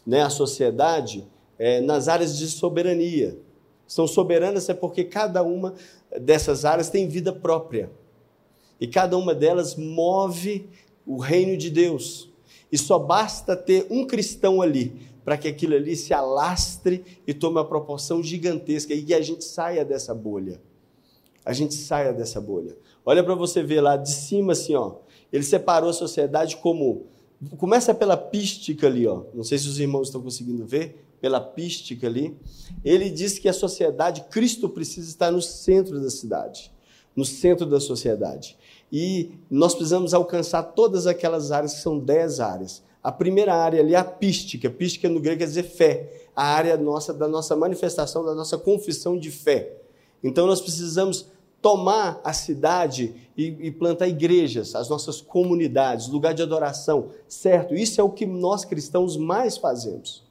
[0.06, 3.38] né, a sociedade, é, nas áreas de soberania.
[3.86, 5.74] São soberanas é porque cada uma
[6.18, 7.92] dessas áreas tem vida própria.
[8.80, 10.66] E cada uma delas move
[11.10, 12.30] o reino de Deus.
[12.70, 17.56] E só basta ter um cristão ali para que aquilo ali se alastre e tome
[17.56, 20.60] uma proporção gigantesca e que a gente saia dessa bolha.
[21.44, 22.76] A gente saia dessa bolha.
[23.04, 24.98] Olha para você ver lá de cima assim, ó.
[25.32, 27.06] Ele separou a sociedade como
[27.56, 29.24] começa pela pística ali, ó.
[29.34, 32.36] Não sei se os irmãos estão conseguindo ver, pela pística ali.
[32.84, 36.72] Ele diz que a sociedade, Cristo precisa estar no centro da cidade,
[37.16, 38.56] no centro da sociedade.
[38.92, 42.82] E nós precisamos alcançar todas aquelas áreas que são dez áreas.
[43.02, 44.68] A primeira área ali é a pística.
[44.68, 46.28] Pística no grego quer dizer fé.
[46.34, 49.76] A área nossa da nossa manifestação, da nossa confissão de fé.
[50.22, 51.26] Então nós precisamos
[51.62, 57.74] tomar a cidade e, e, plantar igrejas, as nossas comunidades, lugar de adoração, certo?
[57.74, 60.24] Isso é o que nós cristãos mais fazemos.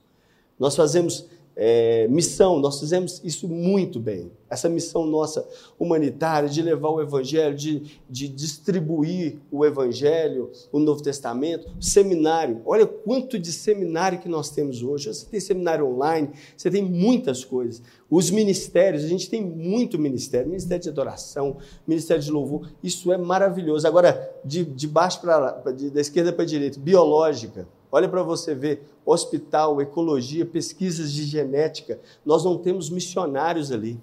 [0.58, 4.32] Nós fazemos é, missão, nós fizemos isso muito bem.
[4.50, 5.48] Essa missão nossa
[5.80, 12.62] humanitária de levar o Evangelho, de, de distribuir o Evangelho, o Novo Testamento, seminário.
[12.66, 15.14] Olha quanto de seminário que nós temos hoje.
[15.14, 17.82] Você tem seminário online, você tem muitas coisas.
[18.10, 21.58] Os ministérios, a gente tem muito ministério, ministério de adoração,
[21.88, 23.88] ministério de louvor, isso é maravilhoso.
[23.88, 25.60] Agora, de, de baixo para
[25.92, 27.68] da esquerda para a direita, biológica.
[27.92, 32.00] Olha para você ver, hospital, ecologia, pesquisas de genética.
[32.26, 34.00] Nós não temos missionários ali.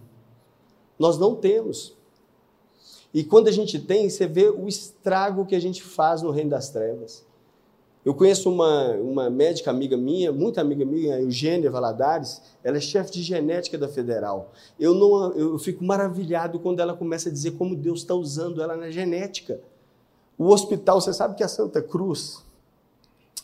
[0.99, 1.97] Nós não temos.
[3.13, 6.51] E quando a gente tem, você vê o estrago que a gente faz no reino
[6.51, 7.25] das trevas.
[8.05, 13.11] Eu conheço uma, uma médica amiga minha, muito amiga minha, Eugênia Valadares, ela é chefe
[13.11, 14.53] de genética da Federal.
[14.79, 18.77] Eu, não, eu fico maravilhado quando ela começa a dizer como Deus está usando ela
[18.77, 19.61] na genética.
[20.39, 22.45] O hospital, você sabe que a Santa Cruz,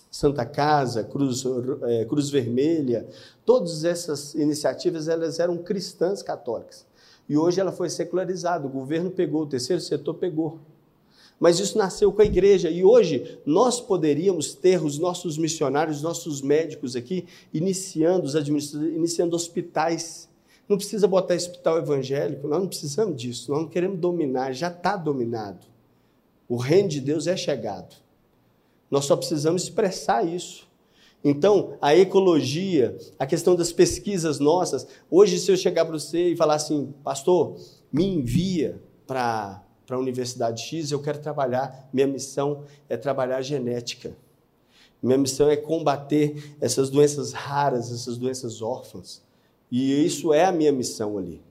[0.08, 1.42] Santa Casa, Cruz,
[1.82, 3.08] é, Cruz Vermelha,
[3.44, 6.86] todas essas iniciativas elas eram cristãs católicas.
[7.28, 10.58] E hoje ela foi secularizada, o governo pegou, o terceiro setor pegou.
[11.38, 16.40] Mas isso nasceu com a igreja e hoje nós poderíamos ter os nossos missionários, nossos
[16.40, 20.28] médicos aqui, iniciando os iniciando hospitais.
[20.68, 24.96] Não precisa botar hospital evangélico, nós não precisamos disso, nós não queremos dominar, já está
[24.96, 25.66] dominado.
[26.48, 27.96] O reino de Deus é chegado.
[28.88, 30.68] Nós só precisamos expressar isso.
[31.24, 36.36] Então, a ecologia, a questão das pesquisas nossas, hoje, se eu chegar para você e
[36.36, 37.56] falar assim, pastor,
[37.92, 44.16] me envia para a Universidade X, eu quero trabalhar, minha missão é trabalhar genética.
[45.02, 49.22] Minha missão é combater essas doenças raras, essas doenças órfãs.
[49.70, 51.42] E isso é a minha missão ali.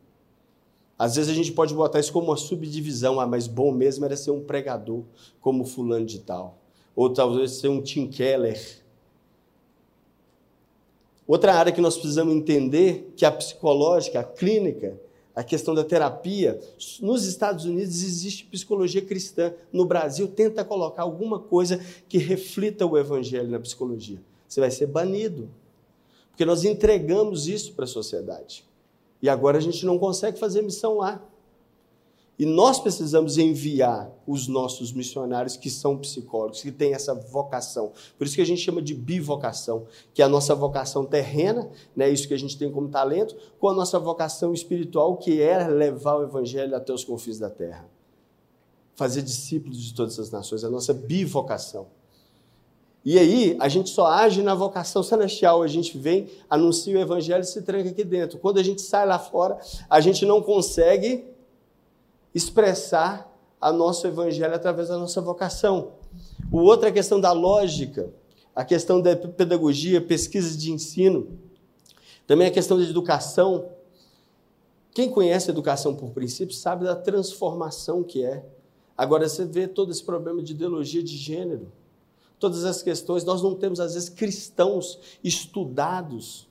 [0.97, 4.15] Às vezes a gente pode botar isso como uma subdivisão, ah, mas bom mesmo era
[4.15, 5.03] ser um pregador,
[5.41, 6.59] como fulano de tal.
[6.95, 8.80] Ou talvez ser um Tim Keller.
[11.31, 14.99] Outra área que nós precisamos entender, que é a psicológica, a clínica,
[15.33, 16.59] a questão da terapia.
[16.99, 19.53] Nos Estados Unidos existe psicologia cristã.
[19.71, 24.21] No Brasil, tenta colocar alguma coisa que reflita o evangelho na psicologia.
[24.45, 25.49] Você vai ser banido.
[26.31, 28.65] Porque nós entregamos isso para a sociedade.
[29.21, 31.23] E agora a gente não consegue fazer missão lá.
[32.39, 37.91] E nós precisamos enviar os nossos missionários que são psicólogos, que têm essa vocação.
[38.17, 42.09] Por isso que a gente chama de bivocação, que é a nossa vocação terrena, né,
[42.09, 46.15] isso que a gente tem como talento, com a nossa vocação espiritual, que é levar
[46.15, 47.87] o evangelho até os confins da terra.
[48.95, 51.87] Fazer discípulos de todas as nações, a nossa bivocação.
[53.03, 55.63] E aí, a gente só age na vocação celestial.
[55.63, 58.37] A gente vem, anuncia o evangelho e se tranca aqui dentro.
[58.37, 61.30] Quando a gente sai lá fora, a gente não consegue
[62.33, 65.93] expressar a nosso evangelho através da nossa vocação.
[66.51, 68.11] O outro é a questão da lógica,
[68.55, 71.39] a questão da pedagogia, pesquisa de ensino.
[72.25, 73.69] Também a questão da educação.
[74.93, 78.45] Quem conhece educação por princípio sabe da transformação que é.
[78.97, 81.71] Agora você vê todo esse problema de ideologia de gênero
[82.41, 83.23] todas as questões.
[83.23, 86.49] Nós não temos, às vezes, cristãos estudados.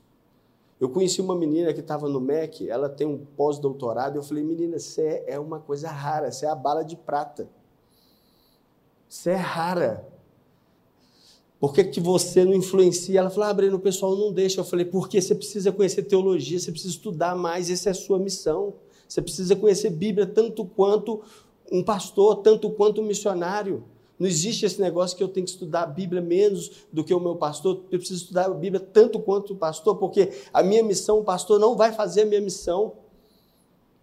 [0.80, 4.78] Eu conheci uma menina que estava no MEC, ela tem um pós-doutorado, eu falei, menina,
[4.78, 7.50] você é uma coisa rara, você é a bala de prata.
[9.06, 10.08] Você é rara.
[11.60, 13.20] Por que, que você não influencia?
[13.20, 14.60] Ela falou, ah, Breno, o pessoal não deixa.
[14.60, 18.18] Eu falei, porque você precisa conhecer teologia, você precisa estudar mais, essa é a sua
[18.18, 18.72] missão.
[19.06, 21.20] Você precisa conhecer Bíblia tanto quanto
[21.70, 23.84] um pastor, tanto quanto um missionário.
[24.20, 27.18] Não existe esse negócio que eu tenho que estudar a Bíblia menos do que o
[27.18, 27.84] meu pastor.
[27.90, 31.58] Eu preciso estudar a Bíblia tanto quanto o pastor, porque a minha missão, o pastor
[31.58, 32.92] não vai fazer a minha missão.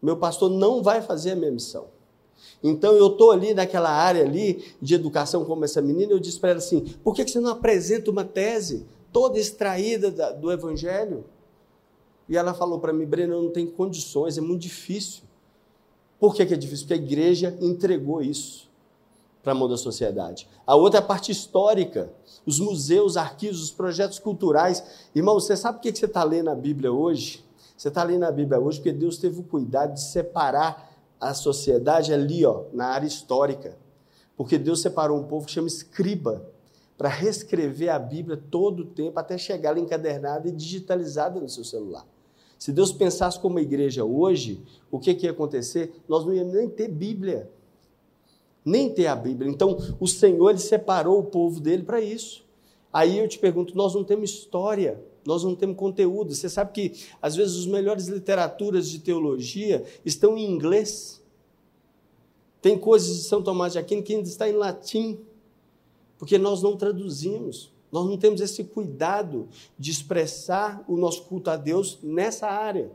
[0.02, 1.86] Meu pastor não vai fazer a minha missão.
[2.64, 6.50] Então eu estou ali naquela área ali de educação como essa menina, eu disse para
[6.50, 11.26] ela assim: por que você não apresenta uma tese toda extraída do Evangelho?
[12.28, 15.24] E ela falou para mim, Breno, eu não tenho condições, é muito difícil.
[16.20, 16.88] Por que, que é difícil?
[16.88, 18.68] Porque a igreja entregou isso
[19.48, 20.46] para a mão da sociedade.
[20.66, 22.12] A outra é a parte histórica,
[22.46, 24.84] os museus, arquivos, os projetos culturais.
[25.16, 27.46] Irmão, você sabe o que você está lendo a Bíblia hoje?
[27.78, 32.14] Você está lendo a Bíblia hoje porque Deus teve o cuidado de separar a sociedade
[32.14, 33.78] ali, ó, na área histórica.
[34.36, 36.46] Porque Deus separou um povo que chama escriba
[36.98, 41.64] para reescrever a Bíblia todo o tempo até chegar lá encadernada e digitalizada no seu
[41.64, 42.06] celular.
[42.60, 46.04] Se Deus pensasse como a igreja hoje, o que, que ia acontecer?
[46.06, 47.50] Nós não íamos nem ter Bíblia
[48.68, 49.50] nem ter a Bíblia.
[49.50, 52.46] Então, o Senhor ele separou o povo dele para isso.
[52.92, 56.36] Aí eu te pergunto, nós não temos história, nós não temos conteúdo.
[56.36, 61.24] Você sabe que às vezes as melhores literaturas de teologia estão em inglês.
[62.62, 65.20] Tem coisas de São Tomás de Aquino que ainda está em latim,
[66.18, 67.72] porque nós não traduzimos.
[67.90, 69.48] Nós não temos esse cuidado
[69.80, 72.92] de expressar o nosso culto a Deus nessa área.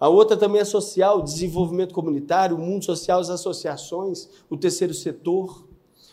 [0.00, 5.66] A outra também é social, desenvolvimento comunitário, mundo social, as associações, o terceiro setor.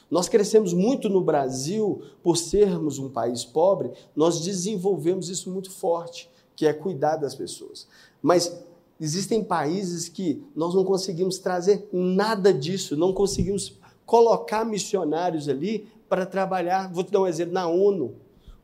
[0.09, 6.29] Nós crescemos muito no Brasil por sermos um país pobre, nós desenvolvemos isso muito forte,
[6.55, 7.87] que é cuidar das pessoas.
[8.21, 8.63] Mas
[8.99, 16.25] existem países que nós não conseguimos trazer nada disso, não conseguimos colocar missionários ali para
[16.25, 16.91] trabalhar.
[16.91, 18.15] Vou te dar um exemplo: na ONU.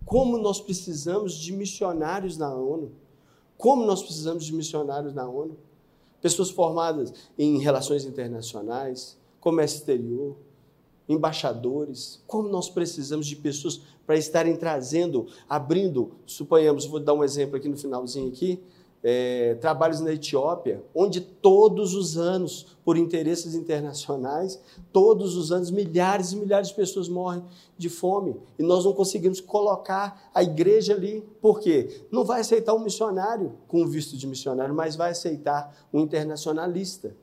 [0.06, 2.92] Como nós precisamos de missionários na ONU?
[3.62, 5.56] Como nós precisamos de missionários na ONU?
[6.20, 10.36] Pessoas formadas em relações internacionais, comércio exterior,
[11.08, 12.24] embaixadores.
[12.26, 17.70] Como nós precisamos de pessoas para estarem trazendo, abrindo, suponhamos, vou dar um exemplo aqui
[17.70, 18.60] no finalzinho aqui,
[19.04, 24.62] é, trabalhos na Etiópia, onde todos os anos, por interesses internacionais,
[24.92, 27.44] todos os anos milhares e milhares de pessoas morrem
[27.78, 31.28] de fome e nós não conseguimos colocar a igreja ali.
[31.42, 32.06] Por quê?
[32.12, 37.16] Não vai aceitar um missionário com visto de missionário, mas vai aceitar um internacionalista,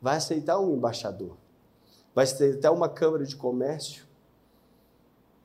[0.00, 1.36] vai aceitar um embaixador,
[2.14, 4.04] vai aceitar uma câmara de comércio.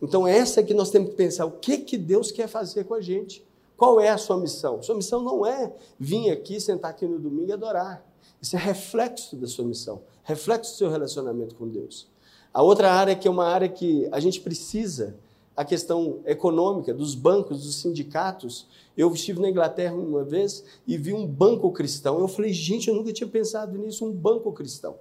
[0.01, 2.93] Então, essa é que nós temos que pensar: o que, que Deus quer fazer com
[2.93, 3.43] a gente?
[3.79, 4.83] Qual é a sua missão?
[4.83, 8.05] Sua missão não é vir aqui, sentar aqui no domingo e adorar.
[8.41, 12.09] Isso é reflexo da sua missão, reflexo do seu relacionamento com Deus.
[12.53, 15.15] A outra área que é uma área que a gente precisa,
[15.55, 18.67] a questão econômica dos bancos, dos sindicatos.
[18.97, 22.19] Eu estive na Inglaterra uma vez e vi um banco cristão.
[22.19, 24.97] Eu falei, gente, eu nunca tinha pensado nisso, um banco cristão.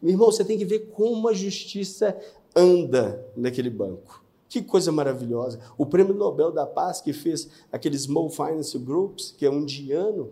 [0.00, 2.16] Meu irmão, você tem que ver como a justiça
[2.56, 4.21] anda naquele banco
[4.52, 5.58] Que coisa maravilhosa.
[5.78, 10.28] O Prêmio Nobel da Paz, que fez aqueles Small Finance Groups, que é um indiano,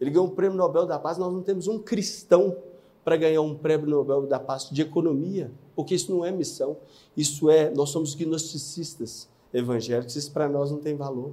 [0.00, 1.18] ele ganhou o Prêmio Nobel da Paz.
[1.18, 2.56] Nós não temos um cristão
[3.04, 6.78] para ganhar um Prêmio Nobel da Paz de Economia, porque isso não é missão.
[7.16, 11.30] Isso é, nós somos gnosticistas evangélicos, isso para nós não tem valor.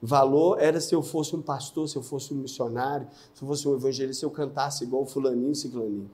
[0.00, 3.66] Valor era se eu fosse um pastor, se eu fosse um missionário, se eu fosse
[3.66, 6.08] um evangelista, se eu cantasse igual fulaninho ciclaninho.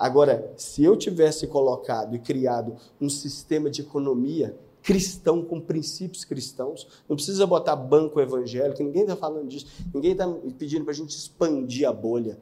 [0.00, 6.88] Agora, se eu tivesse colocado e criado um sistema de economia cristão, com princípios cristãos,
[7.06, 10.26] não precisa botar banco evangélico, ninguém está falando disso, ninguém está
[10.58, 12.38] pedindo para a gente expandir a bolha.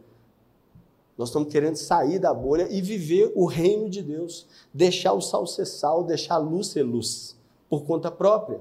[1.19, 5.45] Nós estamos querendo sair da bolha e viver o reino de Deus, deixar o sal
[5.45, 7.37] ser sal, deixar a luz ser luz,
[7.69, 8.61] por conta própria.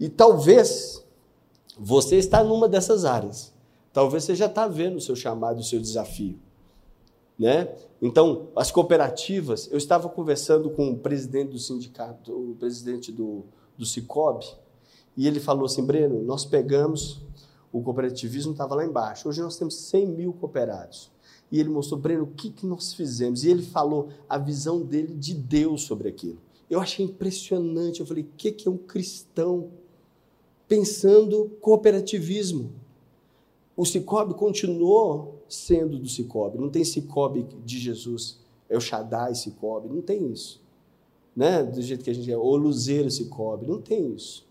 [0.00, 1.04] E talvez
[1.78, 3.52] você está numa dessas áreas.
[3.92, 6.36] Talvez você já está vendo o seu chamado, o seu desafio.
[7.38, 7.68] Né?
[8.02, 13.44] Então, as cooperativas, eu estava conversando com o presidente do sindicato, o presidente do,
[13.76, 13.84] do
[15.16, 17.22] e ele falou assim, Breno, nós pegamos,
[17.72, 21.10] o cooperativismo estava lá embaixo, hoje nós temos 100 mil cooperados.
[21.50, 23.44] E ele mostrou, Breno, o que, que nós fizemos?
[23.44, 26.38] E ele falou a visão dele de Deus sobre aquilo.
[26.68, 29.70] Eu achei impressionante, eu falei, o que, que é um cristão?
[30.68, 32.70] pensando cooperativismo.
[33.74, 38.38] O Cicobi continuou sendo do Cicobi, não tem Cicobi de Jesus,
[38.68, 40.60] é o Shaddai Cicobi, não tem isso.
[41.34, 41.62] Né?
[41.62, 44.46] Do jeito que a gente é, o Luzeiro Cicobi, não tem isso.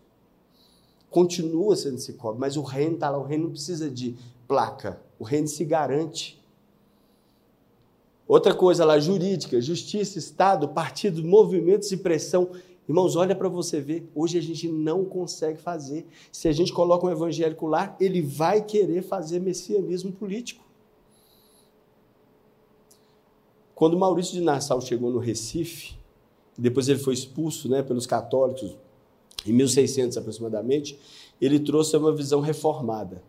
[1.10, 4.16] Continua sendo Cicobi, mas o reino está lá, o reino não precisa de
[4.48, 6.42] placa, o reino se garante.
[8.28, 12.50] Outra coisa lá, jurídica, justiça, Estado, partido, movimentos de pressão
[12.88, 16.08] Irmãos, olha para você ver, hoje a gente não consegue fazer.
[16.32, 20.64] Se a gente coloca um evangélico lá, ele vai querer fazer messianismo político.
[23.78, 26.00] Quando Maurício de Nassau chegou no Recife,
[26.58, 28.76] depois ele foi expulso né, pelos católicos,
[29.46, 31.00] em 1600 aproximadamente,
[31.40, 33.22] ele trouxe uma visão reformada.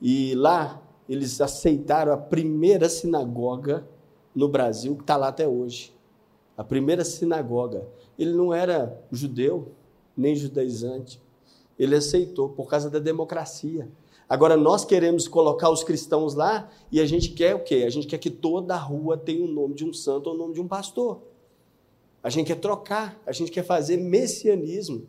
[0.00, 3.84] E lá eles aceitaram a primeira sinagoga
[4.32, 5.92] no Brasil, que está lá até hoje.
[6.56, 7.84] A primeira sinagoga
[8.16, 9.72] ele não era judeu,
[10.16, 11.20] nem judaizante.
[11.76, 13.90] Ele aceitou por causa da democracia.
[14.32, 17.84] Agora nós queremos colocar os cristãos lá e a gente quer o quê?
[17.86, 20.54] A gente quer que toda rua tenha o nome de um santo ou o nome
[20.54, 21.20] de um pastor.
[22.22, 25.06] A gente quer trocar, a gente quer fazer messianismo.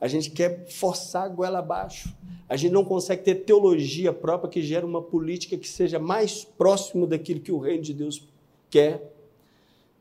[0.00, 2.12] A gente quer forçar a goela abaixo.
[2.48, 7.06] A gente não consegue ter teologia própria que gere uma política que seja mais próximo
[7.06, 8.26] daquilo que o reino de Deus
[8.68, 9.14] quer.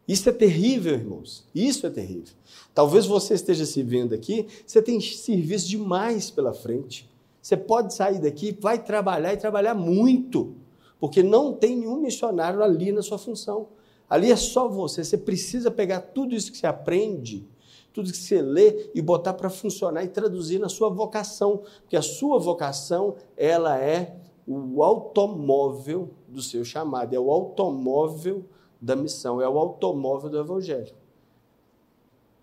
[0.08, 1.46] Isso é terrível, irmãos.
[1.54, 2.34] Isso é terrível.
[2.74, 7.08] Talvez você esteja se vendo aqui, você tem serviço demais pela frente.
[7.42, 10.56] Você pode sair daqui, vai trabalhar e trabalhar muito,
[11.00, 13.70] porque não tem nenhum missionário ali na sua função.
[14.10, 15.04] Ali é só você.
[15.04, 17.48] Você precisa pegar tudo isso que você aprende,
[17.94, 22.02] tudo que você lê e botar para funcionar e traduzir na sua vocação, porque a
[22.02, 24.18] sua vocação, ela é
[24.48, 28.46] o automóvel do seu chamado, é o automóvel
[28.82, 30.94] da missão, é o automóvel do Evangelho.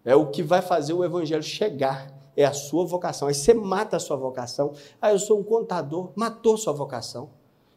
[0.04, 3.26] É o que vai fazer o Evangelho chegar, é a sua vocação.
[3.26, 4.72] Aí você mata a sua vocação.
[5.00, 7.30] Ah, eu sou um contador, matou sua vocação.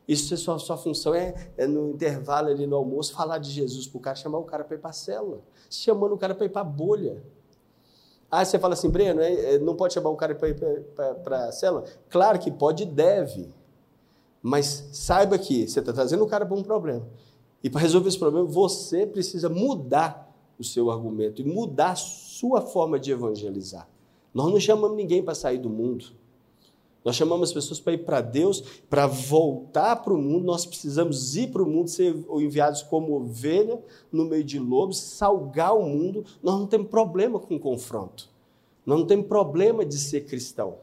[0.07, 3.87] Isso é sua, sua função é, é, no intervalo ali no almoço falar de Jesus
[3.87, 6.47] para o cara, chamar o cara para ir para a célula, chamando o cara para
[6.47, 7.23] ir para a bolha.
[8.29, 10.55] Ah, você fala assim, Breno, é, é não pode chamar o cara para ir
[11.23, 11.85] para a célula?
[12.09, 13.53] Claro que pode e deve.
[14.41, 17.07] Mas saiba que você está trazendo o cara para um problema.
[17.63, 22.61] E para resolver esse problema, você precisa mudar o seu argumento e mudar a sua
[22.61, 23.87] forma de evangelizar.
[24.33, 26.05] Nós não chamamos ninguém para sair do mundo.
[27.03, 30.45] Nós chamamos as pessoas para ir para Deus, para voltar para o mundo.
[30.45, 35.75] Nós precisamos ir para o mundo, ser enviados como ovelha no meio de lobos, salgar
[35.75, 36.25] o mundo.
[36.43, 38.29] Nós não temos problema com confronto.
[38.85, 40.77] Nós não temos problema de ser cristão.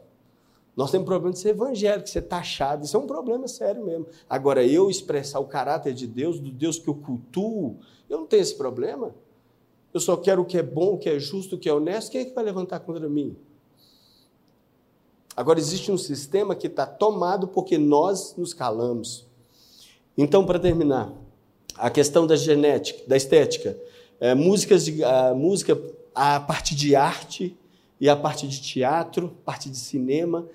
[0.75, 2.85] Nós temos problema de ser evangélico, ser taxado.
[2.85, 4.07] Isso é um problema sério mesmo.
[4.29, 7.77] Agora, eu expressar o caráter de Deus, do Deus que eu cultuo,
[8.09, 9.15] eu não tenho esse problema.
[9.97, 12.11] Eu só quero o que é bom, o que é justo, o que é honesto.
[12.11, 13.35] Quem é que vai levantar contra mim?
[15.35, 19.27] Agora, existe um sistema que está tomado porque nós nos calamos.
[20.15, 21.15] Então, para terminar,
[21.77, 23.75] a questão da genética, da estética,
[24.21, 25.81] é, músicas de, a música,
[26.15, 27.57] a parte de arte
[27.99, 30.47] e a parte de teatro, parte de cinema,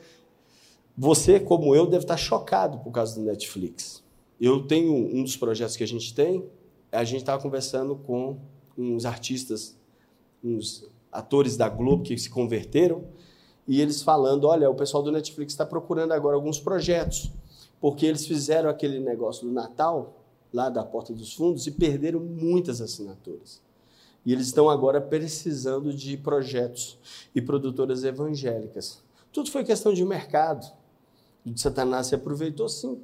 [0.95, 4.03] você, como eu, deve estar chocado por causa do Netflix.
[4.39, 6.45] Eu tenho um dos projetos que a gente tem,
[6.91, 8.37] a gente estava conversando com
[8.77, 9.77] uns artistas,
[10.43, 13.03] uns atores da Globo que se converteram,
[13.67, 17.31] e eles falando: olha, o pessoal do Netflix está procurando agora alguns projetos,
[17.79, 22.81] porque eles fizeram aquele negócio do Natal, lá da Porta dos Fundos, e perderam muitas
[22.81, 23.61] assinaturas.
[24.25, 26.97] E eles estão agora precisando de projetos
[27.33, 29.01] e produtoras evangélicas.
[29.31, 30.71] Tudo foi questão de mercado.
[31.43, 33.01] O Satanás se aproveitou, sim,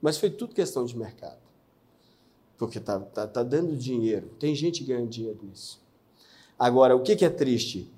[0.00, 1.43] mas foi tudo questão de mercado.
[2.56, 4.30] Porque está tá, tá dando dinheiro.
[4.38, 5.80] Tem gente ganhando dinheiro nisso.
[6.58, 7.90] Agora, o que, que é triste?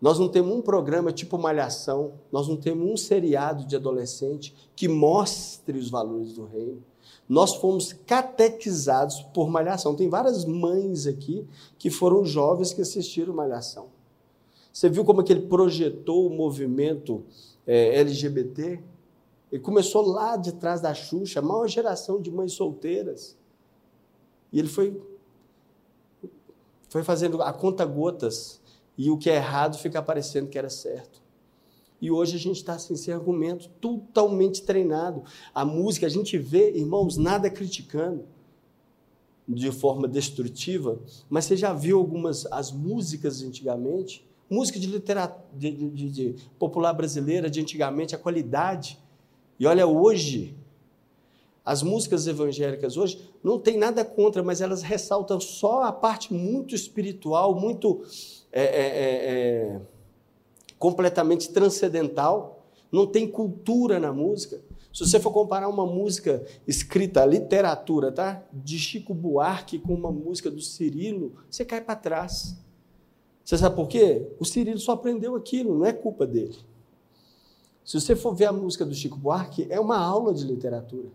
[0.00, 4.88] Nós não temos um programa tipo Malhação, nós não temos um seriado de adolescente que
[4.88, 6.82] mostre os valores do reino.
[7.28, 9.94] Nós fomos catequizados por Malhação.
[9.94, 11.46] Tem várias mães aqui
[11.78, 13.88] que foram jovens que assistiram Malhação.
[14.72, 17.24] Você viu como que ele projetou o movimento
[17.66, 18.80] é, LGBT?
[19.50, 23.36] Ele começou lá de trás da Xuxa, a maior geração de mães solteiras.
[24.52, 25.00] E ele foi,
[26.88, 28.60] foi fazendo a conta gotas
[28.96, 31.22] e o que é errado fica parecendo que era certo.
[32.00, 35.24] E hoje a gente está assim, sem argumento, totalmente treinado.
[35.52, 38.24] A música, a gente vê, irmãos, nada criticando
[39.48, 44.28] de forma destrutiva, mas você já viu algumas as músicas antigamente?
[44.48, 48.98] Música de literatura de, de, de, popular brasileira de antigamente, a qualidade.
[49.58, 50.54] E olha, hoje,
[51.68, 56.74] as músicas evangélicas hoje não tem nada contra, mas elas ressaltam só a parte muito
[56.74, 58.00] espiritual, muito
[58.50, 59.80] é, é, é, é,
[60.78, 64.62] completamente transcendental, não tem cultura na música.
[64.94, 68.42] Se você for comparar uma música escrita, literatura, tá?
[68.50, 72.56] De Chico Buarque com uma música do Cirilo, você cai para trás.
[73.44, 74.26] Você sabe por quê?
[74.40, 76.56] O Cirilo só aprendeu aquilo, não é culpa dele.
[77.84, 81.08] Se você for ver a música do Chico Buarque, é uma aula de literatura.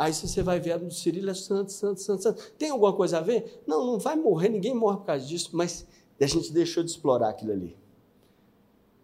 [0.00, 2.52] Aí você vai ver a do Cirilo é santo, santo, santo, santo.
[2.58, 3.62] Tem alguma coisa a ver?
[3.66, 5.86] Não, não vai morrer, ninguém morre por causa disso, mas
[6.18, 7.76] a gente deixou de explorar aquilo ali.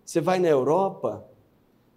[0.03, 1.23] Você vai na Europa,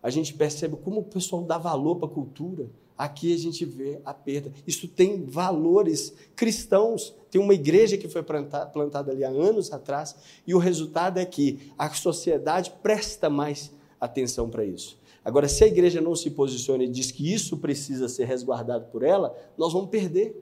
[0.03, 2.69] a gente percebe como o pessoal dá valor para a cultura.
[2.97, 4.51] Aqui a gente vê a perda.
[4.67, 7.15] Isso tem valores cristãos.
[7.31, 10.13] Tem uma igreja que foi plantada ali há anos atrás,
[10.45, 14.98] e o resultado é que a sociedade presta mais atenção para isso.
[15.29, 19.03] Agora, se a igreja não se posiciona e diz que isso precisa ser resguardado por
[19.03, 20.35] ela, nós vamos perder.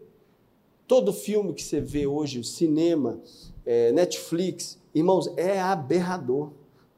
[0.87, 3.19] Todo filme que você vê hoje, cinema,
[3.65, 6.51] é, Netflix, irmãos, é aberrador.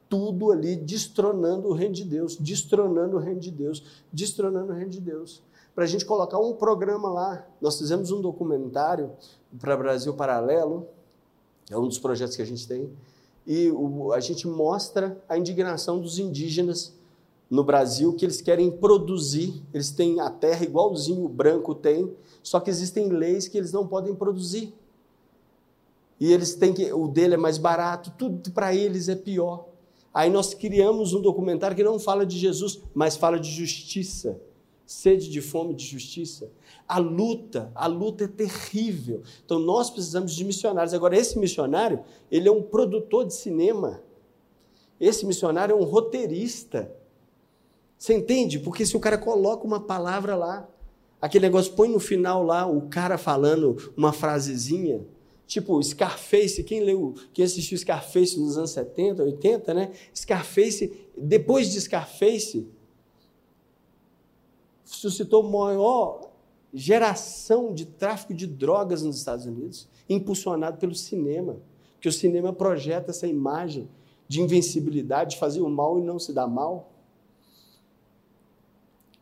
[0.08, 3.84] Tudo ali destronando o reino de Deus, destronando o reino de Deus,
[4.14, 5.42] destronando o reino de Deus.
[5.74, 9.14] Para a gente colocar um programa lá, nós fizemos um documentário
[9.60, 10.88] para Brasil Paralelo,
[11.72, 12.88] é um dos projetos que a gente tem,
[13.48, 16.99] e o, a gente mostra a indignação dos indígenas
[17.50, 22.60] no Brasil que eles querem produzir, eles têm a terra igualzinho o branco tem, só
[22.60, 24.74] que existem leis que eles não podem produzir.
[26.20, 29.68] E eles têm que, o dele é mais barato, tudo para eles é pior.
[30.14, 34.40] Aí nós criamos um documentário que não fala de Jesus, mas fala de justiça,
[34.86, 36.52] sede de fome de justiça.
[36.88, 39.22] A luta, a luta é terrível.
[39.46, 40.94] Então nós precisamos de missionários.
[40.94, 44.02] Agora esse missionário, ele é um produtor de cinema.
[45.00, 46.94] Esse missionário é um roteirista.
[48.00, 48.58] Você entende?
[48.58, 50.70] Porque se o cara coloca uma palavra lá,
[51.22, 55.06] aquele negócio põe no final lá o cara falando uma frasezinha,
[55.46, 59.92] tipo Scarface, quem leu, quem assistiu Scarface nos anos 70, 80, né?
[60.16, 62.66] Scarface, depois de Scarface,
[64.86, 66.30] suscitou maior
[66.74, 71.58] geração de tráfico de drogas nos Estados Unidos, impulsionado pelo cinema,
[71.96, 73.90] porque o cinema projeta essa imagem
[74.26, 76.89] de invencibilidade, de fazer o mal e não se dar mal.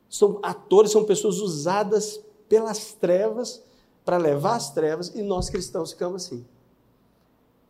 [0.10, 3.62] São atores, são pessoas usadas pelas trevas
[4.06, 6.46] para levar as trevas e nós cristãos ficamos assim.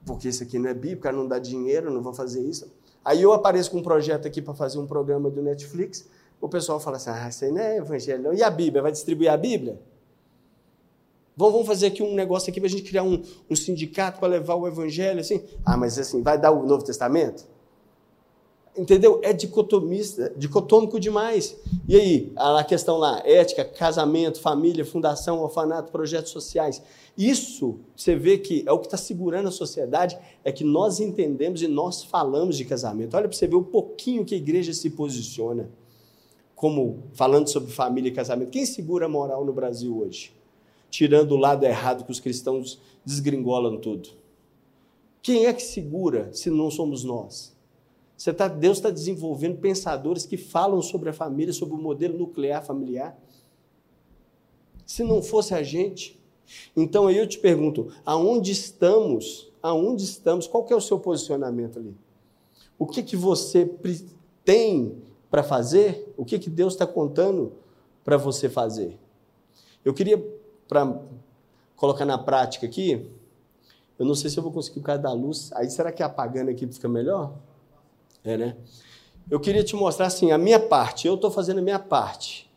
[0.05, 2.71] Porque isso aqui não é bíblico, não dá dinheiro, não vou fazer isso.
[3.03, 6.07] Aí eu apareço com um projeto aqui para fazer um programa do Netflix,
[6.39, 8.33] o pessoal fala assim: ah, isso aí não é evangelho, não.
[8.33, 8.81] E a Bíblia?
[8.81, 9.79] Vai distribuir a Bíblia?
[11.35, 14.55] Vamos fazer aqui um negócio aqui para a gente criar um, um sindicato para levar
[14.55, 15.43] o evangelho assim?
[15.65, 17.45] Ah, mas assim, vai dar o Novo Testamento?
[18.77, 19.19] Entendeu?
[19.23, 21.57] É dicotomista, dicotômico demais.
[21.87, 26.81] E aí, a questão lá, ética, casamento, família, fundação, orfanato, projetos sociais.
[27.17, 31.61] Isso, você vê que é o que está segurando a sociedade, é que nós entendemos
[31.61, 33.17] e nós falamos de casamento.
[33.17, 35.69] Olha para você ver o pouquinho que a igreja se posiciona
[36.55, 38.49] como falando sobre família e casamento.
[38.49, 40.31] Quem segura a moral no Brasil hoje?
[40.89, 44.09] Tirando o lado errado que os cristãos desgringolam tudo.
[45.21, 47.56] Quem é que segura se não somos nós?
[48.35, 53.17] Tá, Deus está desenvolvendo pensadores que falam sobre a família, sobre o modelo nuclear familiar.
[54.85, 56.19] Se não fosse a gente.
[56.75, 59.51] Então aí eu te pergunto, aonde estamos?
[59.61, 60.47] Aonde estamos?
[60.47, 61.95] Qual é o seu posicionamento ali?
[62.79, 63.69] O que, que você
[64.43, 64.95] tem
[65.29, 66.11] para fazer?
[66.17, 67.53] O que, que Deus está contando
[68.03, 68.97] para você fazer?
[69.83, 70.17] Eu queria,
[70.67, 70.99] para
[71.75, 73.09] colocar na prática aqui,
[73.99, 75.51] Eu não sei se eu vou conseguir por causa da luz.
[75.53, 77.33] Aí será que apagando aqui fica melhor?
[78.27, 78.57] É, né?
[79.31, 81.07] Eu queria te mostrar assim, a minha parte.
[81.07, 82.51] Eu estou fazendo a minha parte.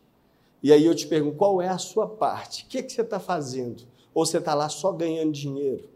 [0.61, 2.65] E aí eu te pergunto, qual é a sua parte?
[2.65, 3.83] O que, é que você está fazendo?
[4.13, 5.89] Ou você está lá só ganhando dinheiro?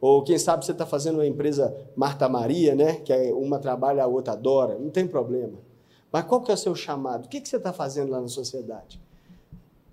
[0.00, 2.94] Ou quem sabe você está fazendo uma empresa Marta Maria, né?
[2.94, 4.78] Que é uma trabalha, a outra adora.
[4.78, 5.58] Não tem problema.
[6.12, 7.24] Mas qual que é o seu chamado?
[7.24, 9.00] O que, que você está fazendo lá na sociedade?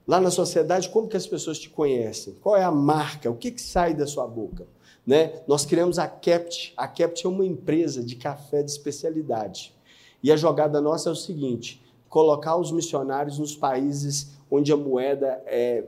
[0.08, 2.36] Lá na sociedade, como que as pessoas te conhecem?
[2.42, 3.32] Qual é a marca?
[3.32, 4.68] O que, que sai da sua boca?
[5.06, 5.42] Né?
[5.48, 6.74] Nós criamos a Kept.
[6.78, 9.74] A Kept é uma empresa de café de especialidade.
[10.22, 15.42] E a jogada nossa é o seguinte: colocar os missionários nos países onde a moeda
[15.46, 15.84] é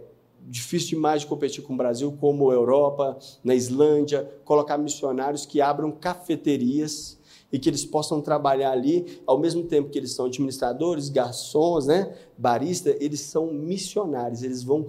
[0.48, 5.92] difícil demais de competir com o Brasil, como Europa, na Islândia, colocar missionários que abram
[5.92, 7.18] cafeterias
[7.52, 12.16] e que eles possam trabalhar ali, ao mesmo tempo que eles são administradores, garçons, né,
[12.38, 14.88] barista, eles são missionários, eles vão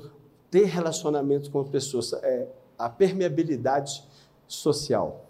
[0.51, 2.49] ter relacionamento com as pessoas, é,
[2.79, 4.03] a permeabilidade
[4.49, 5.27] social,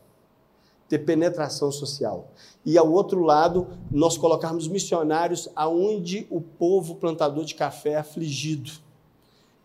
[0.88, 2.30] ter penetração social.
[2.64, 8.72] E ao outro lado, nós colocarmos missionários aonde o povo plantador de café é afligido,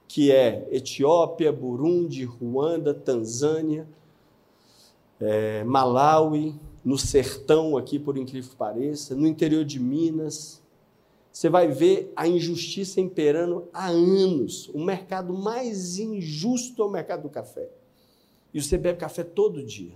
[0.07, 3.87] que é Etiópia, Burundi, Ruanda, Tanzânia,
[5.19, 10.61] é, Malawi, no sertão aqui, por incrível que pareça, no interior de Minas.
[11.31, 14.69] Você vai ver a injustiça imperando há anos.
[14.73, 17.69] O mercado mais injusto é o mercado do café.
[18.53, 19.93] E você bebe café todo dia.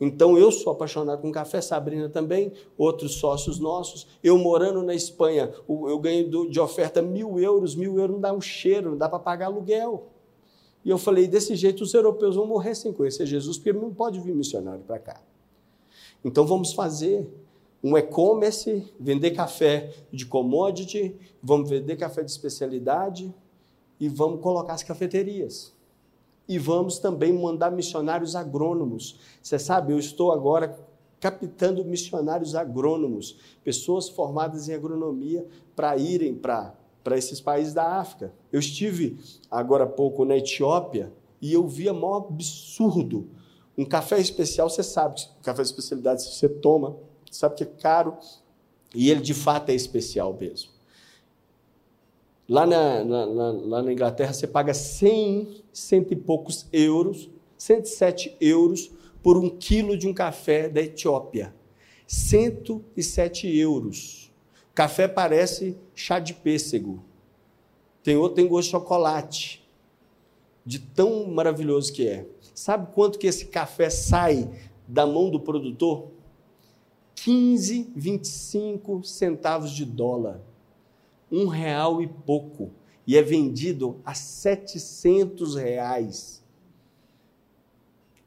[0.00, 4.06] Então eu sou apaixonado com café, Sabrina também, outros sócios nossos.
[4.22, 8.40] Eu morando na Espanha, eu ganho de oferta mil euros, mil euros não dá um
[8.40, 10.08] cheiro, não dá para pagar aluguel.
[10.82, 14.18] E eu falei, desse jeito os europeus vão morrer sem conhecer Jesus, porque não pode
[14.20, 15.20] vir missionário para cá.
[16.24, 17.28] Então vamos fazer
[17.84, 23.34] um e-commerce, vender café de commodity, vamos vender café de especialidade
[23.98, 25.74] e vamos colocar as cafeterias.
[26.50, 29.20] E vamos também mandar missionários agrônomos.
[29.40, 30.76] Você sabe, eu estou agora
[31.20, 35.46] captando missionários agrônomos, pessoas formadas em agronomia,
[35.76, 36.74] para irem para
[37.04, 38.32] para esses países da África.
[38.52, 39.16] Eu estive
[39.48, 43.28] agora há pouco na Etiópia e eu vi a maior absurdo
[43.78, 46.96] um café especial, você sabe, café de especialidade você toma,
[47.30, 48.18] sabe que é caro
[48.92, 50.79] e ele de fato é especial mesmo.
[52.50, 58.36] Lá na, na, na, lá na Inglaterra você paga 100, cento e poucos euros, 107
[58.40, 58.90] euros
[59.22, 61.54] por um quilo de um café da Etiópia.
[62.08, 64.32] 107 euros.
[64.74, 67.04] Café parece chá de pêssego.
[68.02, 69.64] Tem outro tem gosto de chocolate.
[70.66, 72.26] De tão maravilhoso que é.
[72.52, 74.50] Sabe quanto que esse café sai
[74.88, 76.08] da mão do produtor?
[77.14, 80.49] 15, 25 centavos de dólar.
[81.30, 82.70] Um real e pouco.
[83.06, 86.42] E é vendido a 700 reais.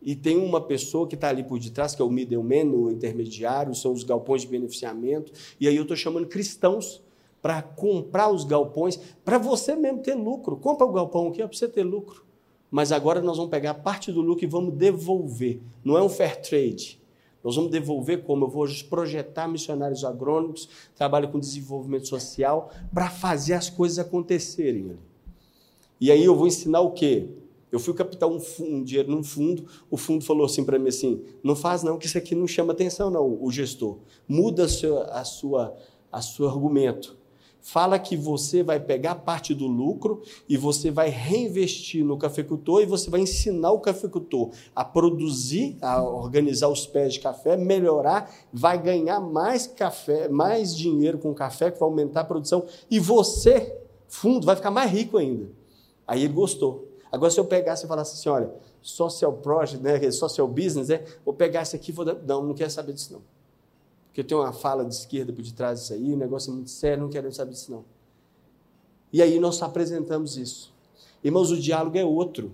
[0.02, 3.74] E tem uma pessoa que está ali por detrás, que é o middleman, o intermediário,
[3.74, 5.32] são os galpões de beneficiamento.
[5.60, 7.02] E aí eu estou chamando cristãos
[7.42, 10.58] para comprar os galpões, para você mesmo ter lucro.
[10.58, 12.24] Compra o galpão aqui, é para você ter lucro
[12.74, 15.62] mas agora nós vamos pegar parte do lucro e vamos devolver.
[15.86, 17.00] Não é um fair trade.
[17.44, 18.46] Nós vamos devolver como?
[18.46, 24.98] Eu vou projetar missionários agrônomos, trabalho com desenvolvimento social, para fazer as coisas acontecerem.
[26.00, 27.30] E aí eu vou ensinar o quê?
[27.72, 31.24] Eu fui captar um, um dinheiro num fundo, o fundo falou assim para mim assim,
[31.44, 33.98] não faz não, que isso aqui não chama atenção não, o gestor.
[34.28, 35.76] Muda a sua, a sua,
[36.12, 37.18] a seu argumento
[37.64, 42.86] fala que você vai pegar parte do lucro e você vai reinvestir no cafeicultor e
[42.86, 48.78] você vai ensinar o cafeicultor a produzir, a organizar os pés de café, melhorar, vai
[48.80, 53.74] ganhar mais café, mais dinheiro com café, que vai aumentar a produção, e você,
[54.10, 55.50] fundo, vai ficar mais rico ainda.
[56.06, 56.90] Aí ele gostou.
[57.10, 61.34] Agora, se eu pegasse e falasse assim, olha, social project, né, social business, né, vou
[61.34, 62.16] pegar esse aqui vou dar...
[62.16, 63.33] Não, não quero saber disso não
[64.14, 67.02] porque tem uma fala de esquerda por detrás disso aí, o negócio é muito sério,
[67.02, 67.84] não queremos saber disso não.
[69.12, 70.72] E aí nós apresentamos isso.
[71.24, 72.52] Irmãos, o diálogo é outro.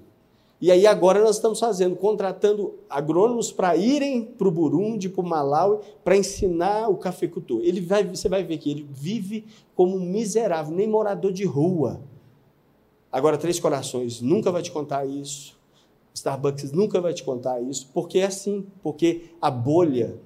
[0.62, 5.28] E aí agora nós estamos fazendo, contratando agrônomos para irem para o Burundi, para o
[5.28, 7.60] Malawi, para ensinar o cafeicultor.
[7.62, 9.46] Ele vai, você vai ver que ele vive
[9.76, 12.00] como um miserável, nem morador de rua.
[13.12, 15.60] Agora, Três Corações nunca vai te contar isso.
[16.14, 20.18] Starbucks nunca vai te contar isso, porque é assim, porque a bolha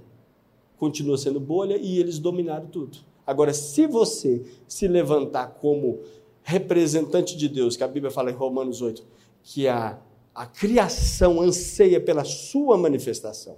[0.84, 2.98] continua sendo bolha e eles dominaram tudo.
[3.26, 6.02] Agora, se você se levantar como
[6.42, 9.02] representante de Deus, que a Bíblia fala em Romanos 8,
[9.42, 9.98] que a,
[10.36, 13.56] a criação anseia pela sua manifestação,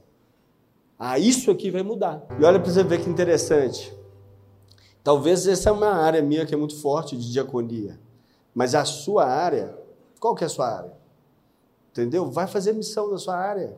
[0.99, 2.23] ah, isso aqui vai mudar.
[2.39, 3.91] E olha para você ver que interessante.
[5.03, 7.99] Talvez essa é uma área minha que é muito forte de diaconia,
[8.53, 9.76] mas a sua área,
[10.19, 10.93] qual que é a sua área?
[11.91, 12.30] Entendeu?
[12.30, 13.76] Vai fazer missão na sua área.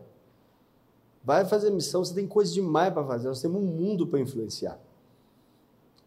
[1.24, 4.80] Vai fazer missão, você tem coisa demais para fazer, nós temos um mundo para influenciar.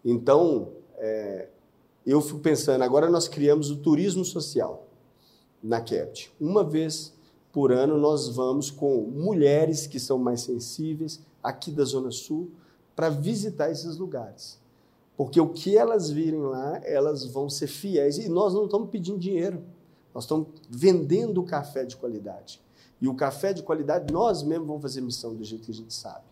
[0.04, 1.48] Então, é,
[2.06, 4.86] eu fico pensando, agora nós criamos o turismo social
[5.62, 6.32] na CAPT.
[6.40, 7.12] Uma vez
[7.52, 12.50] por ano nós vamos com mulheres que são mais sensíveis, aqui da Zona Sul,
[12.94, 14.58] para visitar esses lugares.
[15.16, 18.16] Porque o que elas virem lá, elas vão ser fiéis.
[18.16, 19.62] E nós não estamos pedindo dinheiro.
[20.14, 22.60] Nós estamos vendendo café de qualidade.
[23.00, 25.94] E o café de qualidade, nós mesmos vamos fazer missão do jeito que a gente
[25.94, 26.24] sabe.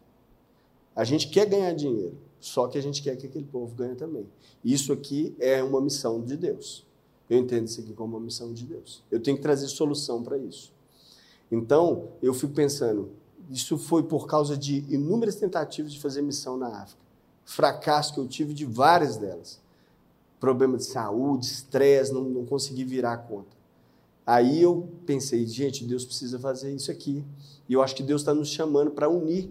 [0.95, 4.27] A gente quer ganhar dinheiro, só que a gente quer que aquele povo ganhe também.
[4.65, 6.85] Isso aqui é uma missão de Deus.
[7.31, 9.03] Eu entendo isso aqui como uma missão de Deus.
[9.11, 10.73] Eu tenho que trazer solução para isso.
[11.51, 13.11] Então, eu fico pensando,
[13.51, 17.01] isso foi por causa de inúmeras tentativas de fazer missão na África.
[17.45, 19.61] Fracasso que eu tive de várias delas.
[20.39, 23.58] Problema de saúde, estresse, não, não consegui virar a conta.
[24.29, 27.25] Aí eu pensei, gente, Deus precisa fazer isso aqui.
[27.67, 29.49] E eu acho que Deus está nos chamando para unir,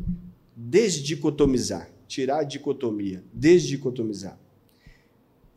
[0.56, 4.38] desdicotomizar, tirar a dicotomia, desdicotomizar.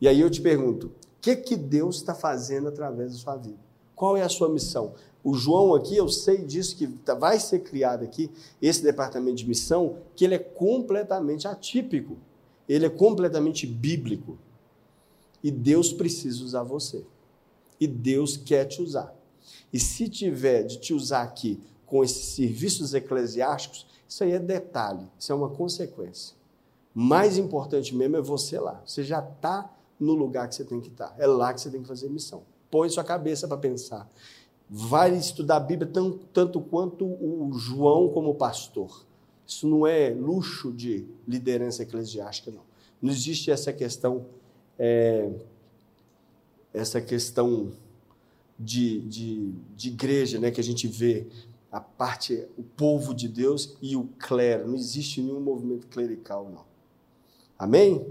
[0.01, 0.91] E aí eu te pergunto, o
[1.21, 3.59] que, que Deus está fazendo através da sua vida?
[3.93, 4.95] Qual é a sua missão?
[5.23, 9.47] O João aqui, eu sei disso que tá, vai ser criado aqui, esse departamento de
[9.47, 12.17] missão, que ele é completamente atípico,
[12.67, 14.39] ele é completamente bíblico.
[15.43, 17.05] E Deus precisa usar você
[17.81, 19.13] e Deus quer te usar.
[19.73, 25.07] E se tiver de te usar aqui com esses serviços eclesiásticos, isso aí é detalhe,
[25.17, 26.35] isso é uma consequência.
[26.93, 28.81] Mais importante mesmo é você lá.
[28.85, 31.15] Você já está no lugar que você tem que estar.
[31.17, 32.43] É lá que você tem que fazer missão.
[32.69, 34.09] Põe sua cabeça para pensar.
[34.69, 39.05] Vai estudar a Bíblia tanto, tanto quanto o João como pastor.
[39.47, 42.63] Isso não é luxo de liderança eclesiástica, não.
[43.01, 44.25] Não existe essa questão
[44.77, 45.29] é,
[46.73, 47.71] essa questão
[48.57, 51.27] de, de, de igreja, né, que a gente vê
[51.71, 54.67] a parte, o povo de Deus e o clero.
[54.67, 56.65] Não existe nenhum movimento clerical, não.
[57.57, 58.05] Amém?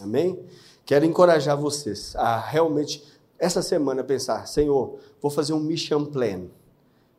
[0.00, 0.38] Amém?
[0.86, 3.04] Quero encorajar vocês a realmente,
[3.38, 6.46] essa semana, pensar: Senhor, vou fazer um mission plan.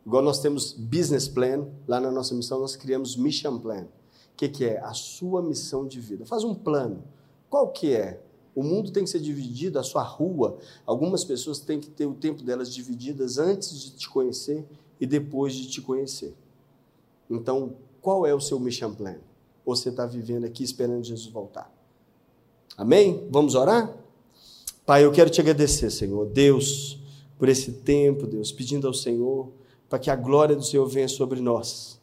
[0.06, 3.84] Igual nós temos business plan, lá na nossa missão nós criamos mission plan.
[4.34, 4.80] O que, que é?
[4.80, 6.26] A sua missão de vida.
[6.26, 7.04] Faz um plano.
[7.50, 8.22] Qual que é?
[8.56, 10.58] O mundo tem que ser dividido, a sua rua.
[10.86, 14.66] Algumas pessoas têm que ter o tempo delas divididas antes de te conhecer
[15.00, 16.34] e depois de te conhecer.
[17.30, 19.18] Então, qual é o seu mission plan?
[19.66, 21.70] Você está vivendo aqui esperando Jesus voltar?
[22.78, 23.28] Amém?
[23.30, 23.94] Vamos orar?
[24.86, 27.00] Pai, eu quero te agradecer, Senhor, Deus,
[27.38, 29.52] por esse tempo, Deus, pedindo ao Senhor
[29.90, 32.00] para que a glória do Senhor venha sobre nós.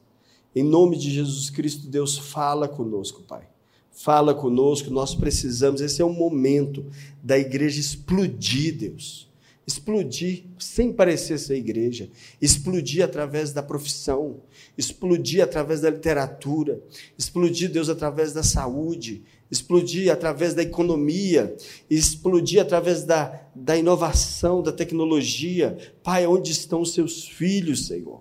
[0.55, 3.52] Em nome de Jesus Cristo, Deus, fala conosco, Pai.
[3.93, 5.81] Fala conosco, nós precisamos.
[5.81, 6.87] Esse é o momento
[7.23, 9.31] da igreja explodir, Deus.
[9.65, 14.41] Explodir sem parecer ser igreja, explodir através da profissão,
[14.77, 16.83] explodir através da literatura,
[17.17, 21.55] explodir, Deus, através da saúde, explodir através da economia,
[21.89, 25.77] explodir através da, da inovação, da tecnologia.
[26.03, 28.21] Pai, onde estão os seus filhos, Senhor?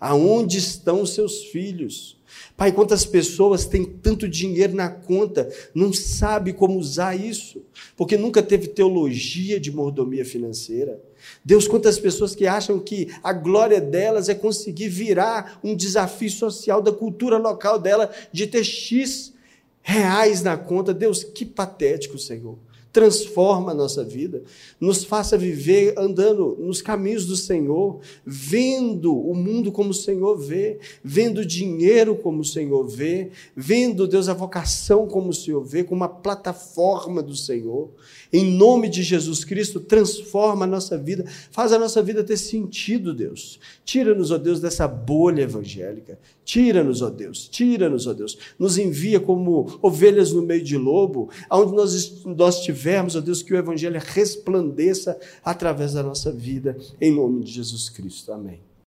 [0.00, 2.20] Aonde estão os seus filhos?
[2.56, 7.62] Pai, quantas pessoas têm tanto dinheiro na conta, não sabe como usar isso,
[7.96, 11.00] porque nunca teve teologia de mordomia financeira.
[11.44, 16.82] Deus, quantas pessoas que acham que a glória delas é conseguir virar um desafio social
[16.82, 19.32] da cultura local dela de ter X
[19.80, 20.92] reais na conta.
[20.92, 22.58] Deus, que patético, Senhor
[22.92, 24.42] transforma a nossa vida,
[24.78, 30.78] nos faça viver andando nos caminhos do Senhor, vendo o mundo como o Senhor vê,
[31.02, 35.82] vendo o dinheiro como o Senhor vê, vendo, Deus, a vocação como o Senhor vê,
[35.82, 37.90] como uma plataforma do Senhor.
[38.30, 43.14] Em nome de Jesus Cristo, transforma a nossa vida, faz a nossa vida ter sentido,
[43.14, 43.58] Deus.
[43.84, 46.18] Tira-nos, ó Deus, dessa bolha evangélica.
[46.44, 48.36] Tira-nos, ó Deus, tira-nos, ó Deus.
[48.58, 53.54] Nos envia como ovelhas no meio de lobo, aonde nós, nós tivermos, ó Deus, que
[53.54, 58.32] o Evangelho resplandeça através da nossa vida, em nome de Jesus Cristo.
[58.32, 58.71] Amém.